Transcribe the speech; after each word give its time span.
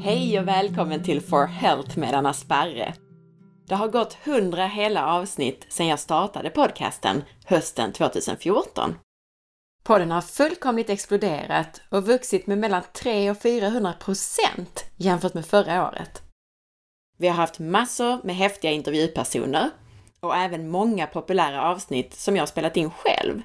Hej 0.00 0.40
och 0.40 0.48
välkommen 0.48 1.02
till 1.02 1.20
For 1.20 1.46
Health 1.46 1.98
med 1.98 2.14
Anna 2.14 2.32
Sparre. 2.32 2.94
Det 3.68 3.74
har 3.74 3.88
gått 3.88 4.18
100 4.24 4.66
hela 4.66 5.06
avsnitt 5.06 5.66
sedan 5.68 5.86
jag 5.86 5.98
startade 5.98 6.50
podcasten 6.50 7.24
hösten 7.44 7.92
2014. 7.92 8.94
Podden 9.82 10.10
har 10.10 10.20
fullkomligt 10.20 10.90
exploderat 10.90 11.80
och 11.90 12.06
vuxit 12.06 12.46
med 12.46 12.58
mellan 12.58 12.82
300 12.92 13.30
och 13.30 13.42
400 13.42 13.92
procent 13.92 14.84
jämfört 14.96 15.34
med 15.34 15.46
förra 15.46 15.88
året. 15.88 16.22
Vi 17.18 17.28
har 17.28 17.34
haft 17.34 17.58
massor 17.58 18.20
med 18.24 18.36
häftiga 18.36 18.70
intervjupersoner 18.70 19.70
och 20.20 20.36
även 20.36 20.68
många 20.68 21.06
populära 21.06 21.62
avsnitt 21.62 22.14
som 22.14 22.36
jag 22.36 22.48
spelat 22.48 22.76
in 22.76 22.90
själv. 22.90 23.42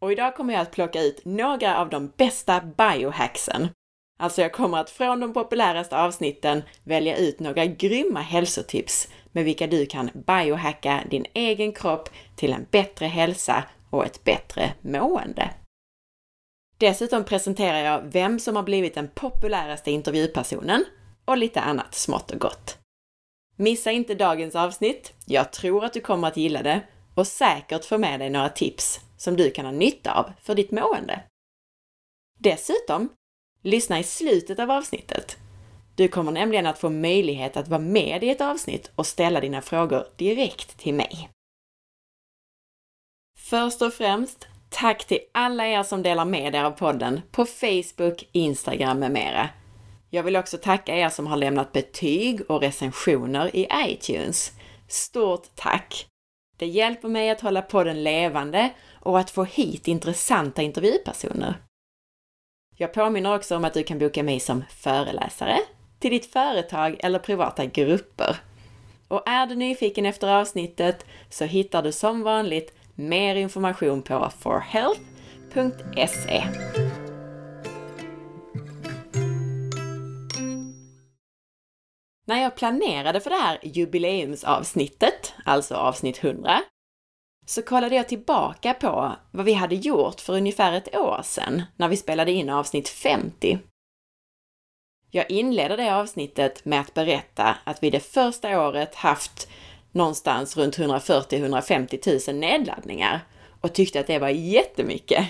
Och 0.00 0.12
idag 0.12 0.36
kommer 0.36 0.54
jag 0.54 0.62
att 0.62 0.72
plocka 0.72 1.02
ut 1.02 1.24
några 1.24 1.78
av 1.78 1.90
de 1.90 2.12
bästa 2.16 2.60
biohacksen. 2.60 3.68
Alltså 4.20 4.42
jag 4.42 4.52
kommer 4.52 4.78
att 4.78 4.90
från 4.90 5.20
de 5.20 5.32
populäraste 5.32 5.98
avsnitten 5.98 6.62
välja 6.84 7.16
ut 7.16 7.40
några 7.40 7.66
grymma 7.66 8.20
hälsotips 8.20 9.08
med 9.32 9.44
vilka 9.44 9.66
du 9.66 9.86
kan 9.86 10.10
biohacka 10.14 11.04
din 11.10 11.26
egen 11.34 11.72
kropp 11.72 12.08
till 12.36 12.52
en 12.52 12.66
bättre 12.70 13.06
hälsa 13.06 13.64
och 13.90 14.06
ett 14.06 14.24
bättre 14.24 14.72
mående. 14.80 15.50
Dessutom 16.78 17.24
presenterar 17.24 17.78
jag 17.78 18.00
vem 18.00 18.38
som 18.38 18.56
har 18.56 18.62
blivit 18.62 18.94
den 18.94 19.08
populäraste 19.08 19.90
intervjupersonen 19.90 20.84
och 21.24 21.36
lite 21.36 21.60
annat 21.60 21.94
smått 21.94 22.30
och 22.30 22.40
gott. 22.40 22.77
Missa 23.60 23.90
inte 23.90 24.14
dagens 24.14 24.56
avsnitt. 24.56 25.12
Jag 25.24 25.52
tror 25.52 25.84
att 25.84 25.92
du 25.92 26.00
kommer 26.00 26.28
att 26.28 26.36
gilla 26.36 26.62
det 26.62 26.80
och 27.14 27.26
säkert 27.26 27.84
få 27.84 27.98
med 27.98 28.20
dig 28.20 28.30
några 28.30 28.48
tips 28.48 29.00
som 29.16 29.36
du 29.36 29.50
kan 29.50 29.64
ha 29.64 29.72
nytta 29.72 30.12
av 30.12 30.32
för 30.42 30.54
ditt 30.54 30.70
mående. 30.70 31.22
Dessutom, 32.38 33.08
lyssna 33.62 33.98
i 33.98 34.02
slutet 34.02 34.58
av 34.58 34.70
avsnittet. 34.70 35.36
Du 35.96 36.08
kommer 36.08 36.32
nämligen 36.32 36.66
att 36.66 36.78
få 36.78 36.90
möjlighet 36.90 37.56
att 37.56 37.68
vara 37.68 37.80
med 37.80 38.24
i 38.24 38.30
ett 38.30 38.40
avsnitt 38.40 38.90
och 38.94 39.06
ställa 39.06 39.40
dina 39.40 39.62
frågor 39.62 40.06
direkt 40.16 40.78
till 40.78 40.94
mig. 40.94 41.30
Först 43.38 43.82
och 43.82 43.94
främst, 43.94 44.46
tack 44.68 45.04
till 45.04 45.20
alla 45.32 45.66
er 45.66 45.82
som 45.82 46.02
delar 46.02 46.24
med 46.24 46.54
er 46.54 46.64
av 46.64 46.70
podden 46.70 47.20
på 47.30 47.46
Facebook, 47.46 48.28
Instagram 48.32 48.98
med 48.98 49.10
mera. 49.10 49.48
Jag 50.10 50.22
vill 50.22 50.36
också 50.36 50.58
tacka 50.58 50.96
er 50.96 51.08
som 51.08 51.26
har 51.26 51.36
lämnat 51.36 51.72
betyg 51.72 52.50
och 52.50 52.60
recensioner 52.60 53.56
i 53.56 53.68
iTunes. 53.86 54.52
Stort 54.88 55.46
tack! 55.54 56.06
Det 56.56 56.66
hjälper 56.66 57.08
mig 57.08 57.30
att 57.30 57.40
hålla 57.40 57.62
podden 57.62 58.02
levande 58.02 58.70
och 59.00 59.18
att 59.18 59.30
få 59.30 59.44
hit 59.44 59.88
intressanta 59.88 60.62
intervjupersoner. 60.62 61.54
Jag 62.76 62.92
påminner 62.92 63.34
också 63.34 63.56
om 63.56 63.64
att 63.64 63.74
du 63.74 63.82
kan 63.82 63.98
boka 63.98 64.22
mig 64.22 64.40
som 64.40 64.64
föreläsare 64.70 65.58
till 65.98 66.10
ditt 66.10 66.32
företag 66.32 66.96
eller 66.98 67.18
privata 67.18 67.66
grupper. 67.66 68.36
Och 69.08 69.28
är 69.28 69.46
du 69.46 69.54
nyfiken 69.54 70.06
efter 70.06 70.28
avsnittet 70.28 71.06
så 71.30 71.44
hittar 71.44 71.82
du 71.82 71.92
som 71.92 72.22
vanligt 72.22 72.74
mer 72.94 73.34
information 73.34 74.02
på 74.02 74.30
forhealth.se. 74.40 76.44
När 82.28 82.42
jag 82.42 82.56
planerade 82.56 83.20
för 83.20 83.30
det 83.30 83.36
här 83.36 83.58
jubileumsavsnittet, 83.62 85.34
alltså 85.44 85.74
avsnitt 85.74 86.24
100, 86.24 86.60
så 87.46 87.62
kollade 87.62 87.94
jag 87.96 88.08
tillbaka 88.08 88.74
på 88.74 89.16
vad 89.30 89.44
vi 89.44 89.52
hade 89.52 89.74
gjort 89.74 90.20
för 90.20 90.32
ungefär 90.32 90.72
ett 90.72 90.96
år 90.96 91.20
sedan 91.24 91.62
när 91.76 91.88
vi 91.88 91.96
spelade 91.96 92.32
in 92.32 92.50
avsnitt 92.50 92.88
50. 92.88 93.58
Jag 95.10 95.30
inledde 95.30 95.76
det 95.76 95.94
avsnittet 95.94 96.64
med 96.64 96.80
att 96.80 96.94
berätta 96.94 97.56
att 97.64 97.82
vi 97.82 97.90
det 97.90 98.00
första 98.00 98.68
året 98.68 98.94
haft 98.94 99.48
någonstans 99.92 100.56
runt 100.56 100.78
140-150 100.78 102.30
000 102.30 102.40
nedladdningar 102.40 103.20
och 103.60 103.72
tyckte 103.72 104.00
att 104.00 104.06
det 104.06 104.18
var 104.18 104.28
jättemycket. 104.28 105.28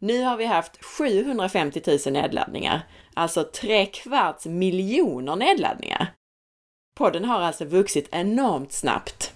Nu 0.00 0.22
har 0.22 0.36
vi 0.36 0.44
haft 0.44 0.84
750 0.84 1.82
000 1.86 2.12
nedladdningar, 2.12 2.82
alltså 3.14 3.44
tre 3.44 3.86
kvarts 3.86 4.46
miljoner 4.46 5.36
nedladdningar. 5.36 6.12
Podden 6.98 7.24
har 7.24 7.40
alltså 7.40 7.64
vuxit 7.64 8.08
enormt 8.12 8.72
snabbt. 8.72 9.32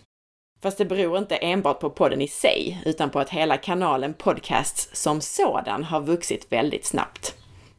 Fast 0.62 0.78
det 0.78 0.84
beror 0.84 1.18
inte 1.18 1.36
enbart 1.36 1.80
på 1.80 1.90
podden 1.90 2.20
i 2.20 2.28
sig, 2.28 2.82
utan 2.86 3.10
på 3.10 3.20
att 3.20 3.30
hela 3.30 3.56
kanalen 3.56 4.14
Podcasts 4.14 5.02
som 5.02 5.20
sådan 5.20 5.84
har 5.84 6.00
vuxit 6.00 6.52
väldigt 6.52 6.86
snabbt. 6.86 7.34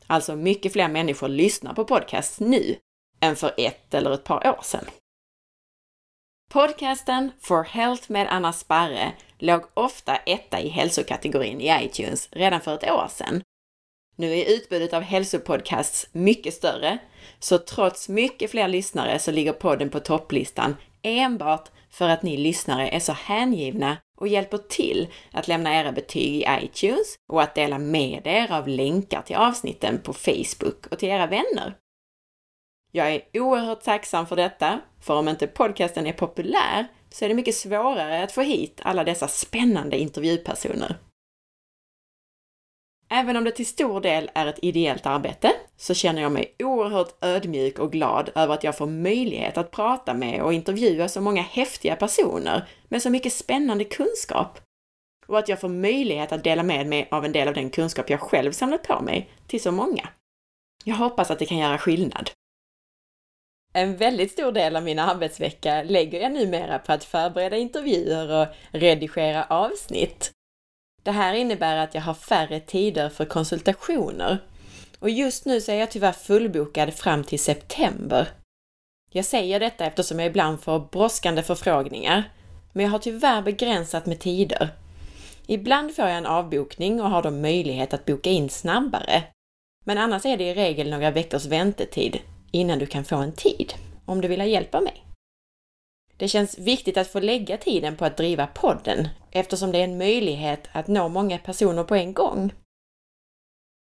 Alltså 0.07 0.35
mycket 0.35 0.73
fler 0.73 0.87
människor 0.87 1.27
lyssnar 1.27 1.73
på 1.73 1.85
podcasts 1.85 2.39
nu 2.39 2.75
än 3.19 3.35
för 3.35 3.51
ett 3.57 3.93
eller 3.93 4.11
ett 4.11 4.23
par 4.23 4.47
år 4.47 4.61
sedan. 4.63 4.85
Podcasten 6.51 7.31
For 7.39 7.63
Health 7.63 8.11
med 8.11 8.27
Anna 8.29 8.53
Sparre 8.53 9.11
låg 9.39 9.61
ofta 9.73 10.15
etta 10.15 10.59
i 10.59 10.69
hälsokategorin 10.69 11.61
i 11.61 11.85
iTunes 11.85 12.29
redan 12.31 12.61
för 12.61 12.75
ett 12.75 12.91
år 12.91 13.07
sedan. 13.09 13.43
Nu 14.15 14.37
är 14.39 14.55
utbudet 14.55 14.93
av 14.93 15.01
hälsopodcasts 15.01 16.07
mycket 16.11 16.53
större, 16.53 16.97
så 17.39 17.57
trots 17.57 18.09
mycket 18.09 18.51
fler 18.51 18.67
lyssnare 18.67 19.19
så 19.19 19.31
ligger 19.31 19.53
podden 19.53 19.89
på 19.89 19.99
topplistan 19.99 20.75
enbart 21.01 21.69
för 21.89 22.09
att 22.09 22.23
ni 22.23 22.37
lyssnare 22.37 22.89
är 22.89 22.99
så 22.99 23.13
hängivna 23.13 23.97
och 24.17 24.27
hjälper 24.27 24.57
till 24.57 25.07
att 25.31 25.47
lämna 25.47 25.79
era 25.79 25.91
betyg 25.91 26.35
i 26.35 26.45
iTunes 26.61 27.15
och 27.29 27.41
att 27.41 27.55
dela 27.55 27.77
med 27.77 28.21
er 28.27 28.51
av 28.51 28.67
länkar 28.67 29.21
till 29.21 29.35
avsnitten 29.35 30.01
på 30.03 30.13
Facebook 30.13 30.87
och 30.91 30.99
till 30.99 31.09
era 31.09 31.27
vänner. 31.27 31.75
Jag 32.91 33.11
är 33.11 33.21
oerhört 33.33 33.83
tacksam 33.83 34.27
för 34.27 34.35
detta, 34.35 34.79
för 34.99 35.13
om 35.13 35.27
inte 35.27 35.47
podcasten 35.47 36.07
är 36.07 36.13
populär 36.13 36.87
så 37.09 37.25
är 37.25 37.29
det 37.29 37.35
mycket 37.35 37.55
svårare 37.55 38.23
att 38.23 38.31
få 38.31 38.41
hit 38.41 38.79
alla 38.83 39.03
dessa 39.03 39.27
spännande 39.27 39.97
intervjupersoner. 39.97 40.95
Även 43.09 43.37
om 43.37 43.43
det 43.43 43.51
till 43.51 43.67
stor 43.67 44.01
del 44.01 44.31
är 44.33 44.45
ett 44.45 44.59
ideellt 44.61 45.05
arbete 45.05 45.51
så 45.77 45.93
känner 45.93 46.21
jag 46.21 46.31
mig 46.31 46.55
oerhört 46.59 47.23
ödmjuk 47.23 47.79
och 47.79 47.91
glad 47.91 48.29
över 48.35 48.53
att 48.53 48.63
jag 48.63 48.77
får 48.77 48.87
möjlighet 48.87 49.57
att 49.57 49.71
prata 49.71 50.13
med 50.13 50.41
och 50.41 50.53
intervjua 50.53 51.07
så 51.07 51.21
många 51.21 51.41
häftiga 51.41 51.95
personer 51.95 52.67
med 52.87 53.01
så 53.01 53.09
mycket 53.09 53.33
spännande 53.33 53.83
kunskap. 53.83 54.59
Och 55.27 55.39
att 55.39 55.49
jag 55.49 55.61
får 55.61 55.69
möjlighet 55.69 56.31
att 56.31 56.43
dela 56.43 56.63
med 56.63 56.87
mig 56.87 57.07
av 57.11 57.25
en 57.25 57.31
del 57.31 57.47
av 57.47 57.53
den 57.53 57.69
kunskap 57.69 58.09
jag 58.09 58.19
själv 58.19 58.51
samlat 58.51 58.83
på 58.83 59.01
mig 59.01 59.29
till 59.47 59.61
så 59.61 59.71
många. 59.71 60.09
Jag 60.83 60.95
hoppas 60.95 61.31
att 61.31 61.39
det 61.39 61.45
kan 61.45 61.57
göra 61.57 61.77
skillnad. 61.77 62.31
En 63.73 63.97
väldigt 63.97 64.31
stor 64.31 64.51
del 64.51 64.75
av 64.75 64.83
min 64.83 64.99
arbetsvecka 64.99 65.83
lägger 65.83 66.21
jag 66.21 66.31
numera 66.31 66.79
på 66.79 66.93
att 66.93 67.03
förbereda 67.03 67.57
intervjuer 67.57 68.41
och 68.41 68.47
redigera 68.71 69.43
avsnitt. 69.43 70.31
Det 71.03 71.11
här 71.11 71.33
innebär 71.33 71.77
att 71.77 71.95
jag 71.95 72.01
har 72.01 72.13
färre 72.13 72.59
tider 72.59 73.09
för 73.09 73.25
konsultationer. 73.25 74.37
Och 74.99 75.09
just 75.09 75.45
nu 75.45 75.61
så 75.61 75.71
är 75.71 75.75
jag 75.75 75.91
tyvärr 75.91 76.11
fullbokad 76.11 76.93
fram 76.93 77.23
till 77.23 77.39
september. 77.39 78.27
Jag 79.11 79.25
säger 79.25 79.59
detta 79.59 79.85
eftersom 79.85 80.19
jag 80.19 80.27
ibland 80.27 80.61
får 80.61 80.79
brådskande 80.79 81.43
förfrågningar, 81.43 82.23
men 82.73 82.85
jag 82.85 82.91
har 82.91 82.99
tyvärr 82.99 83.41
begränsat 83.41 84.05
med 84.05 84.19
tider. 84.19 84.69
Ibland 85.47 85.95
får 85.95 86.05
jag 86.05 86.17
en 86.17 86.25
avbokning 86.25 87.01
och 87.01 87.09
har 87.09 87.23
då 87.23 87.31
möjlighet 87.31 87.93
att 87.93 88.05
boka 88.05 88.29
in 88.29 88.49
snabbare. 88.49 89.23
Men 89.85 89.97
annars 89.97 90.25
är 90.25 90.37
det 90.37 90.43
i 90.43 90.53
regel 90.53 90.89
några 90.89 91.11
veckors 91.11 91.45
väntetid 91.45 92.19
innan 92.51 92.79
du 92.79 92.85
kan 92.85 93.05
få 93.05 93.15
en 93.15 93.33
tid, 93.33 93.73
om 94.05 94.21
du 94.21 94.27
vill 94.27 94.41
ha 94.41 94.47
hjälp 94.47 94.75
av 94.75 94.83
mig. 94.83 95.05
Det 96.17 96.27
känns 96.27 96.57
viktigt 96.57 96.97
att 96.97 97.07
få 97.07 97.19
lägga 97.19 97.57
tiden 97.57 97.95
på 97.95 98.05
att 98.05 98.17
driva 98.17 98.47
podden 98.47 99.07
eftersom 99.31 99.71
det 99.71 99.77
är 99.77 99.83
en 99.83 99.97
möjlighet 99.97 100.69
att 100.71 100.87
nå 100.87 101.09
många 101.09 101.37
personer 101.37 101.83
på 101.83 101.95
en 101.95 102.13
gång. 102.13 102.53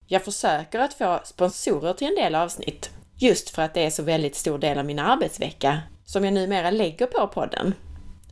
Jag 0.06 0.24
försöker 0.24 0.78
att 0.78 0.94
få 0.94 1.20
sponsorer 1.24 1.92
till 1.92 2.08
en 2.08 2.14
del 2.14 2.34
avsnitt, 2.34 2.90
just 3.16 3.50
för 3.50 3.62
att 3.62 3.74
det 3.74 3.86
är 3.86 3.90
så 3.90 4.02
väldigt 4.02 4.36
stor 4.36 4.58
del 4.58 4.78
av 4.78 4.84
min 4.84 4.98
arbetsvecka 4.98 5.82
som 6.04 6.24
jag 6.24 6.34
numera 6.34 6.70
lägger 6.70 7.06
på 7.06 7.26
podden. 7.26 7.74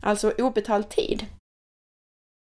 Alltså 0.01 0.31
obetald 0.37 0.89
tid. 0.89 1.25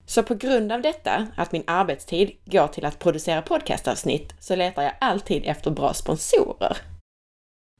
Så 0.06 0.22
på 0.22 0.34
grund 0.34 0.72
av 0.72 0.82
detta, 0.82 1.26
att 1.36 1.52
min 1.52 1.64
arbetstid 1.66 2.36
går 2.44 2.68
till 2.68 2.84
att 2.84 2.98
producera 2.98 3.42
podcastavsnitt, 3.42 4.34
så 4.40 4.56
letar 4.56 4.82
jag 4.82 4.92
alltid 5.00 5.46
efter 5.46 5.70
bra 5.70 5.94
sponsorer. 5.94 6.76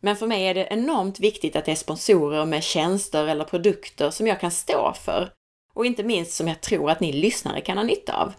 Men 0.07 0.17
för 0.17 0.27
mig 0.27 0.45
är 0.45 0.55
det 0.55 0.69
enormt 0.71 1.21
viktigt 1.21 1.57
att 1.57 1.65
det 1.65 1.73
är 1.73 1.77
sponsorer 1.77 2.47
med 2.47 2.63
tjänster 2.63 3.27
eller 3.27 3.45
produkter 3.45 4.11
som 4.11 4.27
jag 4.27 4.41
kan 4.41 4.51
stå 4.51 4.93
för 4.93 5.31
och 5.75 5.87
inte 5.87 6.03
minst 6.03 6.33
som 6.33 6.49
jag 6.49 6.61
tror 6.61 6.91
att 6.91 7.01
ni 7.01 7.13
lyssnare 7.13 7.61
kan 7.61 7.77
ha 7.77 7.85
nytta 7.85 8.23
av. 8.23 8.33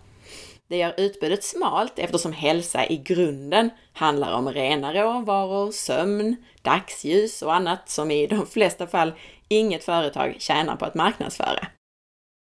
Det 0.67 0.77
gör 0.77 0.93
utbudet 0.97 1.43
smalt 1.43 1.99
eftersom 1.99 2.33
hälsa 2.33 2.85
i 2.85 2.97
grunden 2.97 3.69
handlar 3.93 4.33
om 4.33 4.51
rena 4.51 4.93
råvaror, 4.93 5.71
sömn, 5.71 6.35
dagsljus 6.61 7.41
och 7.41 7.53
annat 7.53 7.89
som 7.89 8.11
i 8.11 8.27
de 8.27 8.45
flesta 8.47 8.87
fall 8.87 9.13
inget 9.47 9.83
företag 9.83 10.35
tjänar 10.39 10.75
på 10.75 10.85
att 10.85 10.95
marknadsföra. 10.95 11.67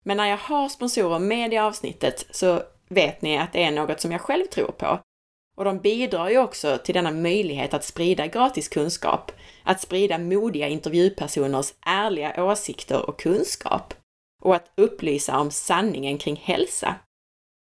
Men 0.04 0.16
när 0.16 0.26
jag 0.26 0.36
har 0.36 0.68
sponsorer 0.68 1.18
med 1.18 1.52
i 1.52 1.58
avsnittet 1.58 2.26
så 2.30 2.62
vet 2.88 3.22
ni 3.22 3.38
att 3.38 3.52
det 3.52 3.62
är 3.62 3.70
något 3.70 4.00
som 4.00 4.12
jag 4.12 4.20
själv 4.20 4.46
tror 4.46 4.72
på. 4.72 5.00
Och 5.60 5.64
de 5.64 5.78
bidrar 5.78 6.28
ju 6.28 6.38
också 6.38 6.78
till 6.84 6.94
denna 6.94 7.10
möjlighet 7.10 7.74
att 7.74 7.84
sprida 7.84 8.26
gratis 8.26 8.68
kunskap, 8.68 9.32
att 9.62 9.80
sprida 9.80 10.18
modiga 10.18 10.68
intervjupersoners 10.68 11.72
ärliga 11.86 12.44
åsikter 12.44 13.08
och 13.08 13.20
kunskap 13.20 13.94
och 14.42 14.54
att 14.54 14.72
upplysa 14.74 15.38
om 15.38 15.50
sanningen 15.50 16.18
kring 16.18 16.36
hälsa. 16.36 16.94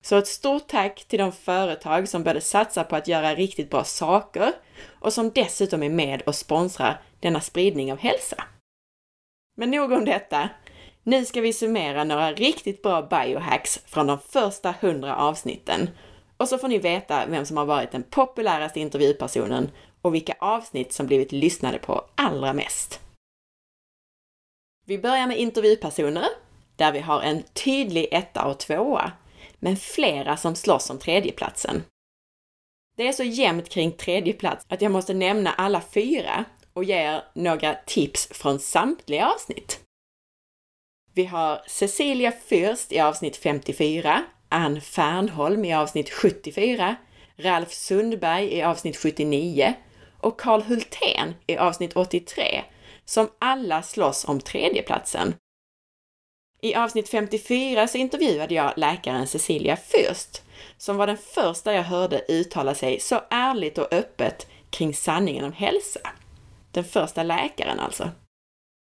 Så 0.04 0.18
ett 0.18 0.28
stort 0.28 0.68
tack 0.68 1.06
till 1.08 1.20
de 1.20 1.32
företag 1.32 2.10
som 2.10 2.24
både 2.24 2.42
satsar 2.42 2.84
på 2.84 2.96
att 2.96 3.08
göra 3.08 3.36
riktigt 3.36 3.70
bra 3.70 3.84
saker 3.84 4.54
och 5.00 5.14
som 5.14 5.32
dessutom 5.32 5.84
är 5.84 5.90
med 5.90 6.22
och 6.22 6.36
sponsrar 6.36 7.02
denna 7.20 7.42
spridning 7.42 7.92
av 7.92 8.00
hälsa. 8.00 8.44
Men 9.58 9.72
nog 9.72 9.92
om 9.92 10.06
detta. 10.06 10.50
Nu 11.04 11.26
ska 11.26 11.42
vi 11.42 11.54
summera 11.54 12.04
några 12.04 12.34
riktigt 12.34 12.82
bra 12.82 13.02
biohacks 13.02 13.80
från 13.86 14.08
de 14.08 14.20
första 14.20 14.76
hundra 14.82 15.16
avsnitten. 15.16 15.90
Och 16.42 16.48
så 16.48 16.58
får 16.58 16.68
ni 16.68 16.78
veta 16.78 17.26
vem 17.26 17.46
som 17.46 17.58
har 17.58 17.66
varit 17.66 17.92
den 17.92 18.04
populäraste 18.04 18.80
intervjupersonen 18.80 19.72
och 20.02 20.16
vilka 20.16 20.36
avsnitt 20.40 20.94
som 20.94 21.08
blivit 21.08 21.32
lyssnade 21.32 21.80
på 21.80 22.06
allra 22.16 22.54
mest. 22.54 23.00
Vi 24.86 25.00
börjar 25.00 25.28
med 25.28 25.38
intervjupersoner, 25.38 26.26
där 26.76 26.92
vi 26.92 27.00
har 27.00 27.22
en 27.22 27.44
tydlig 27.44 28.08
etta 28.12 28.46
och 28.46 28.60
tvåa, 28.60 29.12
men 29.60 29.78
flera 29.78 30.38
som 30.38 30.56
slåss 30.56 30.90
om 30.90 31.00
tredjeplatsen. 31.00 31.84
Det 32.98 33.08
är 33.08 33.14
så 33.14 33.24
jämnt 33.24 33.70
kring 33.70 33.92
tredjeplats 33.92 34.66
att 34.70 34.82
jag 34.82 34.92
måste 34.92 35.14
nämna 35.14 35.54
alla 35.54 35.82
fyra 35.82 36.46
och 36.74 36.84
ge 36.84 36.96
er 36.96 37.24
några 37.34 37.76
tips 37.86 38.28
från 38.32 38.60
samtliga 38.60 39.28
avsnitt. 39.28 39.80
Vi 41.14 41.26
har 41.26 41.62
Cecilia 41.68 42.32
Fürst 42.32 42.94
i 42.94 43.00
avsnitt 43.00 43.38
54, 43.38 44.24
Ann 44.52 44.82
Fernholm 44.82 45.66
i 45.66 45.74
avsnitt 45.74 46.10
74, 46.10 46.96
Ralf 47.38 47.72
Sundberg 47.72 48.54
i 48.54 48.62
avsnitt 48.62 48.98
79 48.98 49.74
och 50.20 50.40
Karl 50.40 50.62
Hultén 50.62 51.36
i 51.48 51.58
avsnitt 51.58 51.96
83, 51.96 52.64
som 53.06 53.30
alla 53.40 53.84
slåss 53.84 54.26
om 54.26 54.40
tredjeplatsen. 54.40 55.34
I 56.62 56.76
avsnitt 56.76 57.10
54 57.10 57.88
så 57.88 57.98
intervjuade 57.98 58.54
jag 58.54 58.74
läkaren 58.78 59.28
Cecilia 59.28 59.76
Fürst, 59.76 60.42
som 60.78 60.98
var 60.98 61.08
den 61.08 61.18
första 61.18 61.74
jag 61.74 61.84
hörde 61.84 62.26
uttala 62.28 62.76
sig 62.76 63.00
så 63.00 63.22
ärligt 63.30 63.78
och 63.78 63.94
öppet 63.94 64.48
kring 64.70 64.94
sanningen 64.94 65.46
om 65.46 65.54
hälsa. 65.54 66.00
Den 66.72 66.84
första 66.84 67.24
läkaren 67.24 67.80
alltså. 67.80 68.10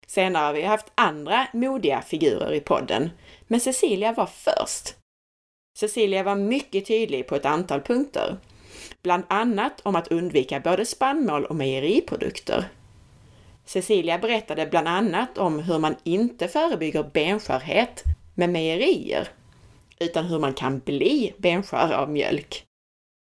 Senare 0.07 0.45
har 0.45 0.53
vi 0.53 0.63
haft 0.63 0.93
andra 0.95 1.47
modiga 1.53 2.03
figurer 2.03 2.53
i 2.53 2.61
podden, 2.61 3.11
men 3.47 3.61
Cecilia 3.61 4.13
var 4.13 4.27
först. 4.27 5.02
Cecilia 5.75 6.23
var 6.23 6.35
mycket 6.35 6.87
tydlig 6.87 7.27
på 7.27 7.37
ett 7.37 7.47
antal 7.47 7.81
punkter. 7.81 8.37
Bland 9.03 9.25
annat 9.29 9.81
om 9.83 9.97
att 9.97 10.09
undvika 10.09 10.61
både 10.61 10.87
spannmål 10.87 11.45
och 11.45 11.57
mejeriprodukter. 11.57 12.69
Cecilia 13.65 14.19
berättade 14.19 14.67
bland 14.67 14.89
annat 14.89 15.39
om 15.39 15.59
hur 15.59 15.79
man 15.79 15.97
inte 16.05 16.49
förebygger 16.49 17.03
benskörhet 17.03 18.03
med 18.35 18.51
mejerier, 18.51 19.29
utan 20.01 20.25
hur 20.25 20.39
man 20.39 20.55
kan 20.55 20.79
bli 20.79 21.35
benskör 21.39 21.93
av 21.93 22.11
mjölk. 22.11 22.65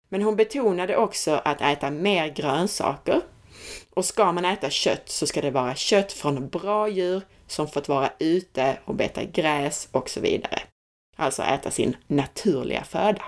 Men 0.09 0.23
hon 0.23 0.37
betonade 0.37 0.97
också 0.97 1.41
att 1.45 1.61
äta 1.61 1.91
mer 1.91 2.29
grönsaker 2.29 3.21
och 3.95 4.05
ska 4.05 4.33
man 4.33 4.45
äta 4.45 4.71
kött 4.71 5.09
så 5.09 5.27
ska 5.27 5.41
det 5.41 5.51
vara 5.51 5.75
kött 5.75 6.13
från 6.13 6.49
bra 6.49 6.89
djur 6.89 7.23
som 7.47 7.69
fått 7.69 7.89
vara 7.89 8.13
ute 8.19 8.79
och 8.85 8.95
beta 8.95 9.25
gräs 9.25 9.89
och 9.93 10.09
så 10.09 10.21
vidare. 10.21 10.63
Alltså 11.17 11.43
äta 11.43 11.71
sin 11.71 11.97
naturliga 12.07 12.85
föda. 12.85 13.23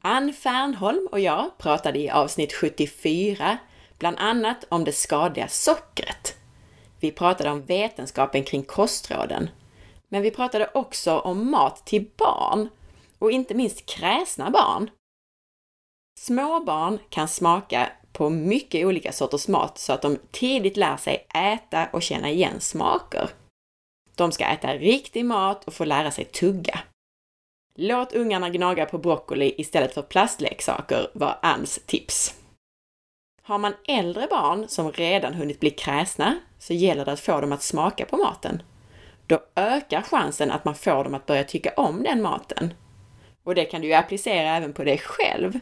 Ann 0.00 0.32
Fernholm 0.32 1.08
och 1.12 1.20
jag 1.20 1.58
pratade 1.58 1.98
i 1.98 2.10
avsnitt 2.10 2.52
74 2.52 3.58
bland 3.98 4.16
annat 4.18 4.64
om 4.68 4.84
det 4.84 4.92
skadliga 4.92 5.48
sockret. 5.48 6.34
Vi 7.00 7.12
pratade 7.12 7.50
om 7.50 7.62
vetenskapen 7.62 8.44
kring 8.44 8.62
kostråden, 8.62 9.50
men 10.08 10.22
vi 10.22 10.30
pratade 10.30 10.70
också 10.74 11.18
om 11.18 11.50
mat 11.50 11.86
till 11.86 12.10
barn 12.16 12.68
och 13.18 13.30
inte 13.30 13.54
minst 13.54 13.86
kräsna 13.86 14.50
barn. 14.50 14.90
Små 16.20 16.60
barn 16.60 16.98
kan 17.08 17.28
smaka 17.28 17.92
på 18.12 18.30
mycket 18.30 18.86
olika 18.86 19.12
sorters 19.12 19.48
mat 19.48 19.78
så 19.78 19.92
att 19.92 20.02
de 20.02 20.18
tidigt 20.30 20.76
lär 20.76 20.96
sig 20.96 21.26
äta 21.34 21.88
och 21.92 22.02
känna 22.02 22.30
igen 22.30 22.60
smaker. 22.60 23.30
De 24.18 24.32
ska 24.32 24.44
äta 24.44 24.74
riktig 24.74 25.24
mat 25.24 25.64
och 25.64 25.74
få 25.74 25.84
lära 25.84 26.10
sig 26.10 26.24
tugga. 26.24 26.78
Låt 27.74 28.12
ungarna 28.12 28.50
gnaga 28.50 28.86
på 28.86 28.98
broccoli 28.98 29.54
istället 29.58 29.94
för 29.94 30.02
plastleksaker 30.02 31.10
var 31.12 31.38
Anns 31.42 31.80
tips. 31.86 32.34
Har 33.42 33.58
man 33.58 33.74
äldre 33.88 34.26
barn 34.30 34.68
som 34.68 34.92
redan 34.92 35.34
hunnit 35.34 35.60
bli 35.60 35.70
kräsna 35.70 36.38
så 36.58 36.74
gäller 36.74 37.04
det 37.04 37.12
att 37.12 37.20
få 37.20 37.40
dem 37.40 37.52
att 37.52 37.62
smaka 37.62 38.04
på 38.04 38.16
maten. 38.16 38.62
Då 39.26 39.40
ökar 39.54 40.02
chansen 40.02 40.50
att 40.50 40.64
man 40.64 40.74
får 40.74 41.04
dem 41.04 41.14
att 41.14 41.26
börja 41.26 41.44
tycka 41.44 41.72
om 41.76 42.02
den 42.02 42.22
maten. 42.22 42.74
Och 43.44 43.54
det 43.54 43.64
kan 43.64 43.80
du 43.80 43.86
ju 43.86 43.94
applicera 43.94 44.56
även 44.56 44.72
på 44.72 44.84
dig 44.84 44.98
själv. 44.98 45.60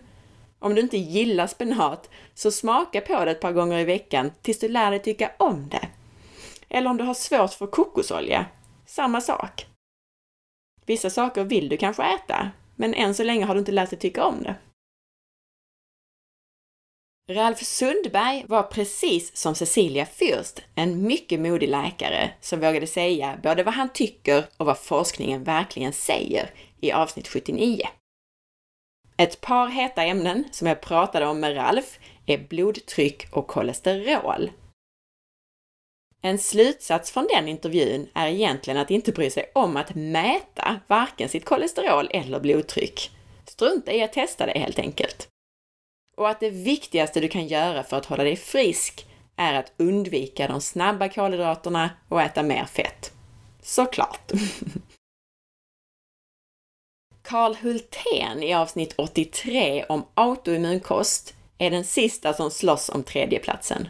Om 0.58 0.74
du 0.74 0.80
inte 0.80 0.98
gillar 0.98 1.46
spenat, 1.46 2.10
så 2.34 2.50
smaka 2.50 3.00
på 3.00 3.24
det 3.24 3.30
ett 3.30 3.40
par 3.40 3.52
gånger 3.52 3.78
i 3.78 3.84
veckan 3.84 4.32
tills 4.42 4.58
du 4.58 4.68
lär 4.68 4.90
dig 4.90 5.02
tycka 5.02 5.30
om 5.38 5.68
det. 5.68 5.88
Eller 6.76 6.90
om 6.90 6.96
du 6.96 7.04
har 7.04 7.14
svårt 7.14 7.52
för 7.52 7.66
kokosolja, 7.66 8.46
samma 8.86 9.20
sak. 9.20 9.66
Vissa 10.86 11.10
saker 11.10 11.44
vill 11.44 11.68
du 11.68 11.76
kanske 11.76 12.02
äta, 12.02 12.50
men 12.74 12.94
än 12.94 13.14
så 13.14 13.24
länge 13.24 13.44
har 13.44 13.54
du 13.54 13.58
inte 13.58 13.72
lärt 13.72 13.90
dig 13.90 13.98
tycka 13.98 14.24
om 14.24 14.42
det. 14.42 14.56
Ralf 17.32 17.58
Sundberg 17.58 18.44
var 18.48 18.62
precis 18.62 19.36
som 19.36 19.54
Cecilia 19.54 20.04
Fürst 20.04 20.60
en 20.74 21.02
mycket 21.02 21.40
modig 21.40 21.68
läkare 21.68 22.30
som 22.40 22.60
vågade 22.60 22.86
säga 22.86 23.38
både 23.42 23.62
vad 23.62 23.74
han 23.74 23.92
tycker 23.92 24.44
och 24.56 24.66
vad 24.66 24.78
forskningen 24.78 25.44
verkligen 25.44 25.92
säger 25.92 26.50
i 26.80 26.92
avsnitt 26.92 27.28
79. 27.28 27.80
Ett 29.16 29.40
par 29.40 29.68
heta 29.68 30.02
ämnen 30.02 30.44
som 30.52 30.66
jag 30.66 30.80
pratade 30.80 31.26
om 31.26 31.40
med 31.40 31.56
Ralf 31.56 31.98
är 32.26 32.38
blodtryck 32.38 33.26
och 33.32 33.46
kolesterol. 33.46 34.50
En 36.26 36.38
slutsats 36.38 37.10
från 37.10 37.28
den 37.34 37.48
intervjun 37.48 38.08
är 38.14 38.28
egentligen 38.28 38.80
att 38.80 38.90
inte 38.90 39.12
bry 39.12 39.30
sig 39.30 39.50
om 39.54 39.76
att 39.76 39.94
mäta 39.94 40.80
varken 40.86 41.28
sitt 41.28 41.44
kolesterol 41.44 42.08
eller 42.10 42.40
blodtryck. 42.40 43.10
Strunta 43.44 43.92
i 43.92 44.02
att 44.02 44.12
testa 44.12 44.46
det 44.46 44.58
helt 44.58 44.78
enkelt. 44.78 45.28
Och 46.16 46.28
att 46.28 46.40
det 46.40 46.50
viktigaste 46.50 47.20
du 47.20 47.28
kan 47.28 47.46
göra 47.46 47.82
för 47.82 47.96
att 47.96 48.06
hålla 48.06 48.24
dig 48.24 48.36
frisk 48.36 49.06
är 49.36 49.54
att 49.54 49.72
undvika 49.76 50.48
de 50.48 50.60
snabba 50.60 51.08
kolhydraterna 51.08 51.90
och 52.08 52.22
äta 52.22 52.42
mer 52.42 52.64
fett. 52.64 53.12
Såklart! 53.62 54.32
Karl 57.22 57.54
Hultén 57.54 58.42
i 58.42 58.54
avsnitt 58.54 58.94
83 58.96 59.84
om 59.88 60.06
autoimmunkost 60.14 61.34
är 61.58 61.70
den 61.70 61.84
sista 61.84 62.34
som 62.34 62.50
slåss 62.50 62.88
om 62.88 63.02
tredjeplatsen. 63.02 63.88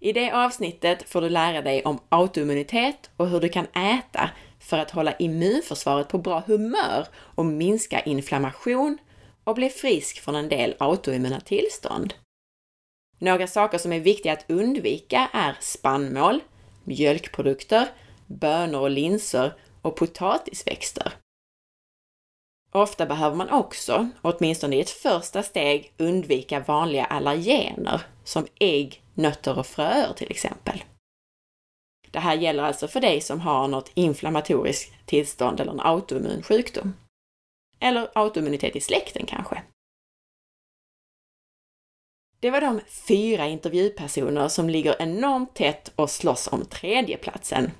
I 0.00 0.12
det 0.12 0.30
avsnittet 0.30 1.08
får 1.08 1.20
du 1.20 1.28
lära 1.28 1.62
dig 1.62 1.84
om 1.84 1.98
autoimmunitet 2.08 3.10
och 3.16 3.28
hur 3.28 3.40
du 3.40 3.48
kan 3.48 3.66
äta 3.66 4.30
för 4.60 4.78
att 4.78 4.90
hålla 4.90 5.16
immunförsvaret 5.16 6.08
på 6.08 6.18
bra 6.18 6.42
humör 6.46 7.06
och 7.14 7.46
minska 7.46 8.00
inflammation 8.00 8.98
och 9.44 9.54
bli 9.54 9.70
frisk 9.70 10.20
från 10.20 10.34
en 10.34 10.48
del 10.48 10.74
autoimmuna 10.78 11.40
tillstånd. 11.40 12.14
Några 13.18 13.46
saker 13.46 13.78
som 13.78 13.92
är 13.92 14.00
viktiga 14.00 14.32
att 14.32 14.50
undvika 14.50 15.28
är 15.32 15.56
spannmål, 15.60 16.40
mjölkprodukter, 16.84 17.88
bönor 18.26 18.80
och 18.80 18.90
linser 18.90 19.54
och 19.82 19.96
potatisväxter. 19.96 21.12
Ofta 22.72 23.06
behöver 23.06 23.36
man 23.36 23.50
också, 23.50 24.08
åtminstone 24.22 24.76
i 24.76 24.80
ett 24.80 24.90
första 24.90 25.42
steg, 25.42 25.94
undvika 25.98 26.60
vanliga 26.60 27.04
allergener 27.04 28.00
som 28.24 28.46
ägg, 28.60 29.02
nötter 29.16 29.58
och 29.58 29.66
fröer 29.66 30.12
till 30.12 30.30
exempel. 30.30 30.84
Det 32.10 32.18
här 32.18 32.36
gäller 32.36 32.62
alltså 32.62 32.88
för 32.88 33.00
dig 33.00 33.20
som 33.20 33.40
har 33.40 33.68
något 33.68 33.90
inflammatoriskt 33.94 35.06
tillstånd 35.06 35.60
eller 35.60 35.72
en 35.72 35.80
autoimmun 35.80 36.42
sjukdom. 36.42 36.94
Eller 37.80 38.08
autoimmunitet 38.14 38.76
i 38.76 38.80
släkten 38.80 39.26
kanske. 39.26 39.62
Det 42.40 42.50
var 42.50 42.60
de 42.60 42.80
fyra 43.08 43.46
intervjupersoner 43.46 44.48
som 44.48 44.70
ligger 44.70 45.02
enormt 45.02 45.54
tätt 45.54 45.92
och 45.96 46.10
slåss 46.10 46.48
om 46.52 46.64
tredjeplatsen. 46.64 47.70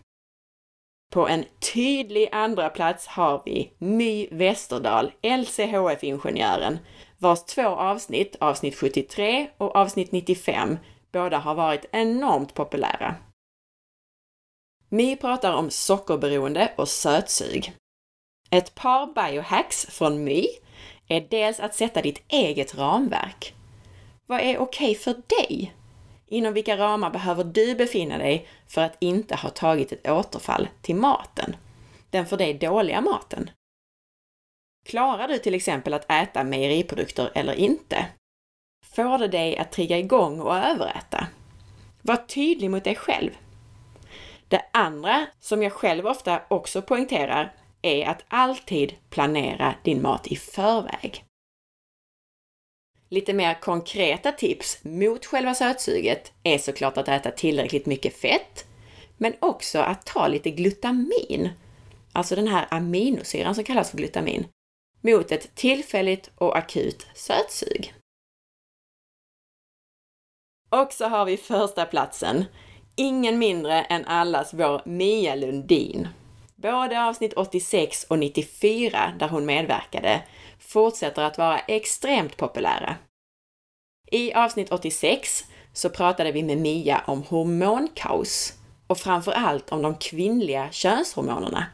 På 1.13 1.29
en 1.29 1.45
tydlig 1.75 2.29
andra 2.33 2.69
plats 2.69 3.07
har 3.07 3.43
vi 3.45 3.73
My 3.79 4.29
Westerdahl, 4.31 5.13
LCHF-ingenjören, 5.23 6.79
vars 7.19 7.45
två 7.45 7.67
avsnitt, 7.67 8.37
avsnitt 8.41 8.77
73 8.77 9.51
och 9.57 9.77
avsnitt 9.77 10.13
95, 10.13 10.79
båda 11.17 11.39
har 11.39 11.55
varit 11.55 11.85
enormt 11.93 12.55
populära. 12.55 13.15
My 14.89 15.17
pratar 15.17 15.53
om 15.53 15.71
sockerberoende 15.71 16.73
och 16.77 16.89
sötsug. 16.89 17.73
Ett 18.51 18.75
par 18.75 19.07
biohacks 19.07 19.87
från 19.87 20.25
My 20.25 20.47
är 21.09 21.21
dels 21.21 21.61
att 21.61 21.75
sätta 21.75 22.03
ditt 22.03 22.23
eget 22.29 22.75
ramverk. 22.75 23.55
Vad 24.27 24.41
är 24.41 24.59
okej 24.59 24.91
okay 24.91 24.95
för 24.95 25.13
dig? 25.13 25.75
Inom 26.27 26.53
vilka 26.53 26.77
ramar 26.77 27.11
behöver 27.11 27.45
du 27.45 27.75
befinna 27.75 28.19
dig 28.19 28.49
för 28.67 28.81
att 28.81 28.97
inte 29.01 29.37
ha 29.37 29.51
tagit 29.51 29.93
ett 29.93 30.09
återfall 30.09 30.69
till 30.83 30.97
maten? 30.97 31.57
Den 32.11 32.27
för 32.27 32.37
dig 32.37 32.55
dåliga 32.55 33.01
maten. 33.01 33.51
Klarar 34.87 35.29
du 35.29 35.39
till 35.39 35.55
exempel 35.55 35.95
att 35.95 36.11
äta 36.11 36.45
mejeriprodukter 36.45 37.31
eller 37.35 37.55
inte? 37.55 38.07
Får 38.97 39.19
det 39.19 39.29
dig 39.29 39.57
att 39.57 39.73
trigga 39.73 39.99
igång 39.99 40.41
och 40.41 40.57
överäta? 40.57 41.27
Var 42.03 42.17
tydlig 42.17 42.71
mot 42.71 42.85
dig 42.85 42.95
själv. 42.95 43.31
Det 44.49 44.63
andra, 44.73 45.27
som 45.41 45.63
jag 45.63 45.73
själv 45.73 46.07
ofta 46.07 46.43
också 46.49 46.83
poängterar, 46.83 47.53
är 47.83 48.07
att 48.07 48.25
alltid 48.29 48.95
planera 49.11 49.75
din 49.83 50.03
mat 50.03 50.27
i 50.27 50.37
förväg. 50.37 51.25
Lite 53.09 53.33
mer 53.33 53.61
konkreta 53.61 54.33
tips 54.33 54.85
mot 54.85 55.27
själva 55.27 55.55
sötsuget 55.55 56.33
är 56.43 56.59
såklart 56.59 56.97
att 56.97 57.09
äta 57.09 57.31
tillräckligt 57.31 57.87
mycket 57.87 58.17
fett, 58.17 58.67
men 59.17 59.33
också 59.41 59.79
att 59.79 60.07
ta 60.07 60.29
lite 60.29 60.51
glutamin, 60.51 61.51
alltså 62.13 62.37
den 62.37 62.49
här 62.49 62.67
aminosyran 62.71 63.55
som 63.55 63.65
kallas 63.65 63.91
för 63.91 63.99
glutamin, 63.99 64.47
mot 65.01 65.33
ett 65.33 65.55
tillfälligt 65.55 66.31
och 66.37 66.59
akut 66.59 67.07
sötsug. 67.15 67.93
Och 70.71 70.93
så 70.93 71.09
har 71.09 71.25
vi 71.25 71.37
första 71.37 71.85
platsen, 71.85 72.45
ingen 72.97 73.39
mindre 73.39 73.83
än 73.83 74.05
allas 74.05 74.55
vår 74.55 74.83
Mia 74.85 75.35
Lundin. 75.35 76.09
Både 76.57 77.05
avsnitt 77.05 77.33
86 77.33 78.05
och 78.05 78.19
94, 78.19 79.13
där 79.19 79.29
hon 79.29 79.47
medverkade, 79.47 80.23
fortsätter 80.59 81.23
att 81.23 81.39
vara 81.39 81.59
extremt 81.59 82.37
populära. 82.37 82.97
I 84.11 84.35
avsnitt 84.35 84.73
86 84.73 85.45
så 85.73 85.91
pratade 85.91 86.33
vi 86.33 86.43
med 86.43 86.59
Mia 86.59 87.03
om 87.07 87.23
hormonkaos 87.23 88.53
och 88.87 88.99
framför 88.99 89.33
allt 89.33 89.73
om 89.73 89.83
de 89.83 89.95
kvinnliga 89.95 90.69
könshormonerna. 90.73 91.67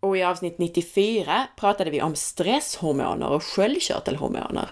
Och 0.00 0.16
i 0.16 0.22
avsnitt 0.22 0.58
94 0.58 1.46
pratade 1.56 1.90
vi 1.90 2.02
om 2.02 2.14
stresshormoner 2.14 3.28
och 3.28 3.42
sköldkörtelhormoner. 3.42 4.70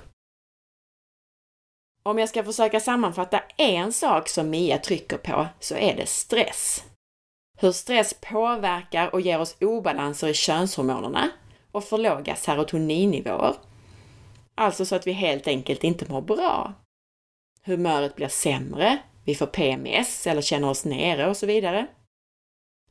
Om 2.11 2.19
jag 2.19 2.29
ska 2.29 2.45
försöka 2.45 2.81
sammanfatta 2.81 3.43
en 3.57 3.93
sak 3.93 4.29
som 4.29 4.51
Mia 4.51 4.79
trycker 4.79 5.17
på 5.17 5.47
så 5.61 5.75
är 5.77 5.97
det 5.97 6.07
stress. 6.07 6.85
Hur 7.59 7.73
stress 7.73 8.15
påverkar 8.21 9.15
och 9.15 9.21
ger 9.21 9.41
oss 9.41 9.57
obalanser 9.61 10.29
i 10.29 10.35
könshormonerna 10.35 11.31
och 11.73 11.85
för 11.85 11.99
låga 11.99 12.37
serotoninnivåer. 12.37 13.55
Alltså 14.55 14.85
så 14.85 14.97
att 14.97 15.07
vi 15.07 15.13
helt 15.13 15.47
enkelt 15.47 15.85
inte 15.85 16.13
mår 16.13 16.21
bra. 16.21 16.73
Humöret 17.65 18.17
blir 18.17 18.29
sämre, 18.29 18.99
vi 19.25 19.35
får 19.35 19.47
PMS 19.47 20.27
eller 20.27 20.43
känner 20.43 20.71
oss 20.71 20.85
nere 20.85 21.29
och 21.29 21.37
så 21.37 21.47
vidare. 21.47 21.87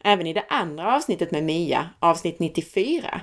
Även 0.04 0.28
i 0.28 0.34
det 0.34 0.46
andra 0.50 0.96
avsnittet 0.96 1.32
med 1.32 1.44
Mia, 1.44 1.90
avsnitt 2.00 2.40
94, 2.40 3.22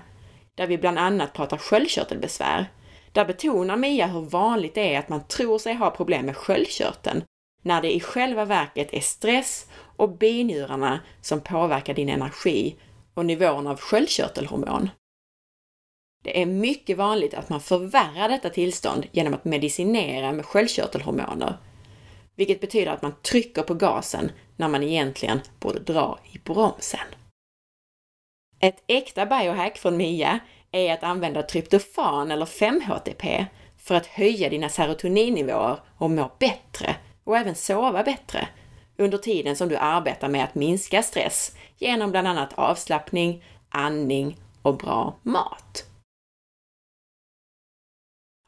där 0.55 0.67
vi 0.67 0.79
bland 0.79 0.99
annat 0.99 1.33
pratar 1.33 1.57
sköldkörtelbesvär, 1.57 2.67
där 3.17 3.25
betonar 3.25 3.77
Mia 3.77 4.07
hur 4.07 4.21
vanligt 4.21 4.75
det 4.75 4.95
är 4.95 4.99
att 4.99 5.09
man 5.09 5.27
tror 5.27 5.59
sig 5.59 5.75
ha 5.75 5.91
problem 5.91 6.27
med 6.27 6.37
sköldkörteln, 6.37 7.25
när 7.63 7.83
det 7.83 7.95
i 7.95 8.01
själva 8.01 8.45
verket 8.45 8.93
är 8.93 9.01
stress 9.01 9.71
och 9.97 10.17
binjurarna 10.17 11.01
som 11.21 11.41
påverkar 11.41 11.95
din 11.95 12.09
energi 12.09 12.77
och 13.15 13.27
nivån 13.27 13.67
av 13.67 13.81
sköldkörtelhormon. 13.81 14.91
Det 16.25 16.43
är 16.43 16.47
mycket 16.47 16.97
vanligt 16.97 17.35
att 17.35 17.49
man 17.49 17.61
förvärrar 17.61 18.29
detta 18.29 18.51
tillstånd 18.51 19.07
genom 19.13 19.35
att 19.35 19.45
medicinera 19.45 20.33
med 20.33 20.45
sköldkörtelhormoner, 20.45 21.57
vilket 22.35 22.61
betyder 22.61 22.93
att 22.93 23.03
man 23.03 23.15
trycker 23.23 23.63
på 23.63 23.75
gasen 23.75 24.33
när 24.57 24.69
man 24.69 24.83
egentligen 24.83 25.41
borde 25.61 25.79
dra 25.79 26.19
i 26.33 26.39
bromsen. 26.39 27.07
Ett 28.61 28.85
äkta 28.87 29.27
biohack 29.27 29.79
från 29.79 29.97
Mia 29.97 30.41
är 30.77 30.95
att 30.95 31.03
använda 31.03 31.43
tryptofan 31.43 32.31
eller 32.31 32.47
5-HTP 32.47 33.47
för 33.79 33.95
att 33.95 34.07
höja 34.07 34.49
dina 34.49 34.69
serotoninnivåer 34.69 35.79
och 35.99 36.11
må 36.11 36.31
bättre 36.39 36.97
och 37.25 37.37
även 37.37 37.55
sova 37.55 38.03
bättre 38.03 38.49
under 38.97 39.19
tiden 39.19 39.57
som 39.57 39.69
du 39.69 39.77
arbetar 39.77 40.29
med 40.29 40.45
att 40.45 40.55
minska 40.55 41.03
stress 41.03 41.57
genom 41.79 42.11
bland 42.11 42.29
annat 42.29 42.53
avslappning, 42.55 43.45
andning 43.69 44.37
och 44.63 44.77
bra 44.77 45.17
mat. 45.23 45.85